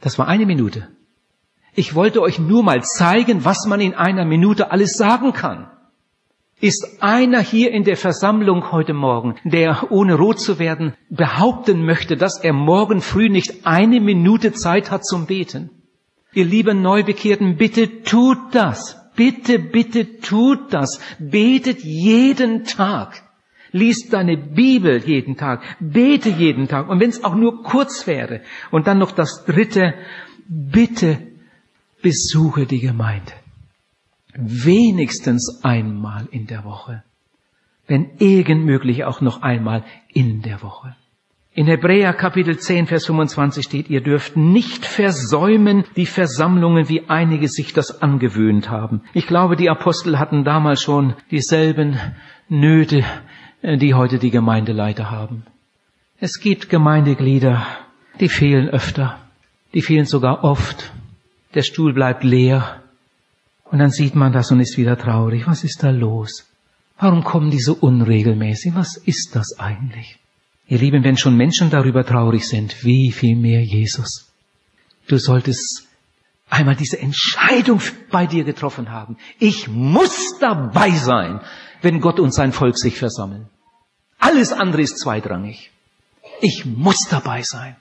Das 0.00 0.18
war 0.18 0.28
eine 0.28 0.46
Minute. 0.46 0.88
Ich 1.74 1.94
wollte 1.94 2.20
euch 2.20 2.38
nur 2.38 2.62
mal 2.62 2.82
zeigen, 2.82 3.44
was 3.44 3.66
man 3.66 3.80
in 3.80 3.94
einer 3.94 4.26
Minute 4.26 4.70
alles 4.70 4.92
sagen 4.92 5.32
kann. 5.32 5.70
Ist 6.62 7.02
einer 7.02 7.40
hier 7.40 7.72
in 7.72 7.82
der 7.82 7.96
Versammlung 7.96 8.70
heute 8.70 8.94
Morgen, 8.94 9.34
der 9.42 9.90
ohne 9.90 10.14
rot 10.14 10.38
zu 10.38 10.60
werden 10.60 10.94
behaupten 11.10 11.84
möchte, 11.84 12.16
dass 12.16 12.38
er 12.38 12.52
morgen 12.52 13.00
früh 13.00 13.28
nicht 13.28 13.66
eine 13.66 14.00
Minute 14.00 14.52
Zeit 14.52 14.92
hat 14.92 15.04
zum 15.04 15.26
Beten? 15.26 15.70
Ihr 16.32 16.44
lieben 16.44 16.80
Neubekehrten, 16.80 17.56
bitte 17.56 18.04
tut 18.04 18.38
das. 18.52 18.96
Bitte, 19.16 19.58
bitte 19.58 20.20
tut 20.20 20.72
das. 20.72 21.00
Betet 21.18 21.80
jeden 21.82 22.62
Tag. 22.62 23.24
Lies 23.72 24.08
deine 24.08 24.36
Bibel 24.36 25.02
jeden 25.04 25.36
Tag. 25.36 25.64
Bete 25.80 26.28
jeden 26.28 26.68
Tag. 26.68 26.88
Und 26.88 27.00
wenn 27.00 27.10
es 27.10 27.24
auch 27.24 27.34
nur 27.34 27.64
kurz 27.64 28.06
wäre. 28.06 28.40
Und 28.70 28.86
dann 28.86 28.98
noch 28.98 29.10
das 29.10 29.44
dritte. 29.46 29.94
Bitte 30.46 31.18
besuche 32.02 32.66
die 32.66 32.78
Gemeinde. 32.78 33.32
Wenigstens 34.34 35.60
einmal 35.62 36.26
in 36.30 36.46
der 36.46 36.64
Woche. 36.64 37.02
Wenn 37.86 38.10
irgend 38.18 38.64
möglich 38.64 39.04
auch 39.04 39.20
noch 39.20 39.42
einmal 39.42 39.84
in 40.08 40.42
der 40.42 40.62
Woche. 40.62 40.96
In 41.54 41.66
Hebräer 41.66 42.14
Kapitel 42.14 42.56
10, 42.56 42.86
Vers 42.86 43.04
25 43.06 43.62
steht, 43.64 43.90
ihr 43.90 44.00
dürft 44.00 44.38
nicht 44.38 44.86
versäumen 44.86 45.84
die 45.96 46.06
Versammlungen, 46.06 46.88
wie 46.88 47.10
einige 47.10 47.48
sich 47.48 47.74
das 47.74 48.00
angewöhnt 48.00 48.70
haben. 48.70 49.02
Ich 49.12 49.26
glaube, 49.26 49.56
die 49.56 49.68
Apostel 49.68 50.18
hatten 50.18 50.44
damals 50.44 50.80
schon 50.80 51.14
dieselben 51.30 51.98
Nöte, 52.48 53.04
äh, 53.60 53.76
die 53.76 53.92
heute 53.92 54.18
die 54.18 54.30
Gemeindeleiter 54.30 55.10
haben. 55.10 55.44
Es 56.18 56.40
gibt 56.40 56.70
Gemeindeglieder, 56.70 57.66
die 58.18 58.30
fehlen 58.30 58.70
öfter, 58.70 59.18
die 59.74 59.82
fehlen 59.82 60.06
sogar 60.06 60.44
oft 60.44 60.92
der 61.54 61.62
Stuhl 61.62 61.92
bleibt 61.92 62.24
leer. 62.24 62.81
Und 63.72 63.78
dann 63.78 63.90
sieht 63.90 64.14
man 64.14 64.32
das 64.32 64.50
und 64.50 64.60
ist 64.60 64.76
wieder 64.76 64.98
traurig. 64.98 65.46
Was 65.46 65.64
ist 65.64 65.82
da 65.82 65.88
los? 65.88 66.44
Warum 66.98 67.24
kommen 67.24 67.50
die 67.50 67.58
so 67.58 67.72
unregelmäßig? 67.72 68.74
Was 68.74 68.98
ist 68.98 69.34
das 69.34 69.58
eigentlich? 69.58 70.18
Ihr 70.68 70.78
Lieben, 70.78 71.02
wenn 71.04 71.16
schon 71.16 71.38
Menschen 71.38 71.70
darüber 71.70 72.04
traurig 72.04 72.46
sind, 72.46 72.84
wie 72.84 73.10
viel 73.12 73.34
mehr 73.34 73.62
Jesus. 73.62 74.30
Du 75.08 75.16
solltest 75.16 75.88
einmal 76.50 76.76
diese 76.76 76.98
Entscheidung 76.98 77.80
bei 78.10 78.26
dir 78.26 78.44
getroffen 78.44 78.90
haben. 78.90 79.16
Ich 79.38 79.68
muss 79.68 80.38
dabei 80.38 80.90
sein, 80.90 81.40
wenn 81.80 82.02
Gott 82.02 82.20
und 82.20 82.34
sein 82.34 82.52
Volk 82.52 82.76
sich 82.76 82.98
versammeln. 82.98 83.48
Alles 84.18 84.52
andere 84.52 84.82
ist 84.82 84.98
zweitrangig. 84.98 85.70
Ich 86.42 86.66
muss 86.66 87.08
dabei 87.08 87.42
sein. 87.42 87.76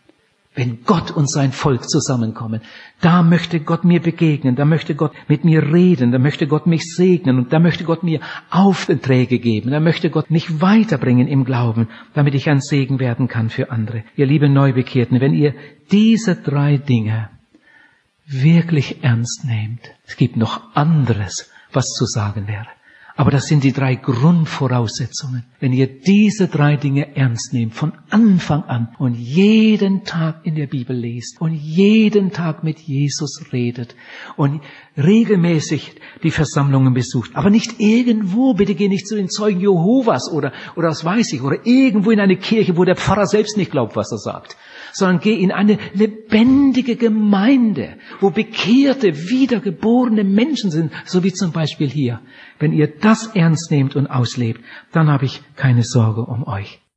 Wenn 0.53 0.83
Gott 0.83 1.11
und 1.11 1.29
sein 1.29 1.53
Volk 1.53 1.89
zusammenkommen. 1.89 2.61
Da 2.99 3.23
möchte 3.23 3.61
Gott 3.61 3.85
mir 3.85 4.01
begegnen, 4.01 4.55
da 4.55 4.65
möchte 4.65 4.95
Gott 4.95 5.13
mit 5.29 5.45
mir 5.45 5.71
reden, 5.71 6.11
da 6.11 6.19
möchte 6.19 6.45
Gott 6.45 6.67
mich 6.67 6.93
segnen 6.93 7.37
und 7.37 7.53
da 7.53 7.59
möchte 7.59 7.85
Gott 7.85 8.03
mir 8.03 8.19
Aufträge 8.49 9.39
geben, 9.39 9.71
da 9.71 9.79
möchte 9.79 10.09
Gott 10.09 10.29
mich 10.29 10.61
weiterbringen 10.61 11.27
im 11.27 11.45
Glauben, 11.45 11.87
damit 12.13 12.35
ich 12.35 12.49
ein 12.49 12.59
Segen 12.59 12.99
werden 12.99 13.29
kann 13.29 13.49
für 13.49 13.71
andere. 13.71 14.03
Ihr 14.17 14.25
liebe 14.25 14.49
Neubekehrten, 14.49 15.21
wenn 15.21 15.33
ihr 15.33 15.55
diese 15.89 16.35
drei 16.35 16.77
Dinge 16.77 17.29
wirklich 18.25 19.03
ernst 19.03 19.45
nehmt, 19.45 19.81
es 20.05 20.17
gibt 20.17 20.35
noch 20.35 20.75
anderes, 20.75 21.49
was 21.71 21.85
zu 21.85 22.05
sagen 22.05 22.47
wäre. 22.47 22.67
Aber 23.15 23.29
das 23.29 23.45
sind 23.45 23.63
die 23.63 23.73
drei 23.73 23.95
Grundvoraussetzungen. 23.95 25.43
Wenn 25.59 25.73
ihr 25.73 25.87
diese 25.87 26.47
drei 26.47 26.77
Dinge 26.77 27.15
ernst 27.15 27.53
nehmt, 27.53 27.73
von 27.73 27.93
Anfang 28.09 28.63
an 28.63 28.95
und 28.97 29.15
jeden 29.15 30.03
Tag 30.03 30.45
in 30.45 30.55
der 30.55 30.67
Bibel 30.67 30.95
lest 30.95 31.39
und 31.39 31.53
jeden 31.53 32.31
Tag 32.31 32.63
mit 32.63 32.79
Jesus 32.79 33.45
redet 33.51 33.95
und 34.37 34.61
regelmäßig 34.97 35.95
die 36.23 36.31
Versammlungen 36.31 36.93
besucht, 36.93 37.31
aber 37.35 37.49
nicht 37.49 37.79
irgendwo, 37.79 38.53
bitte 38.53 38.75
geh 38.75 38.87
nicht 38.87 39.07
zu 39.07 39.15
den 39.15 39.29
Zeugen 39.29 39.59
Jehovas 39.59 40.31
oder, 40.31 40.53
oder 40.75 40.89
was 40.89 41.03
weiß 41.03 41.33
ich, 41.33 41.41
oder 41.41 41.65
irgendwo 41.65 42.11
in 42.11 42.19
eine 42.19 42.37
Kirche, 42.37 42.77
wo 42.77 42.85
der 42.85 42.95
Pfarrer 42.95 43.25
selbst 43.25 43.57
nicht 43.57 43.71
glaubt, 43.71 43.95
was 43.95 44.11
er 44.11 44.17
sagt, 44.17 44.57
sondern 44.93 45.19
geh 45.19 45.33
in 45.33 45.51
eine 45.51 45.77
lebendige 45.93 46.95
Gemeinde, 46.95 47.97
wo 48.19 48.29
bekehrte, 48.29 49.29
wiedergeborene 49.29 50.23
Menschen 50.23 50.71
sind, 50.71 50.91
so 51.05 51.23
wie 51.23 51.33
zum 51.33 51.51
Beispiel 51.51 51.89
hier. 51.89 52.21
Wenn 52.59 52.73
ihr 52.73 52.99
das 53.11 53.27
ernst 53.35 53.71
nehmt 53.71 53.97
und 53.97 54.07
auslebt, 54.07 54.63
dann 54.93 55.09
habe 55.09 55.25
ich 55.25 55.43
keine 55.57 55.83
Sorge 55.83 56.21
um 56.21 56.47
euch. 56.47 56.80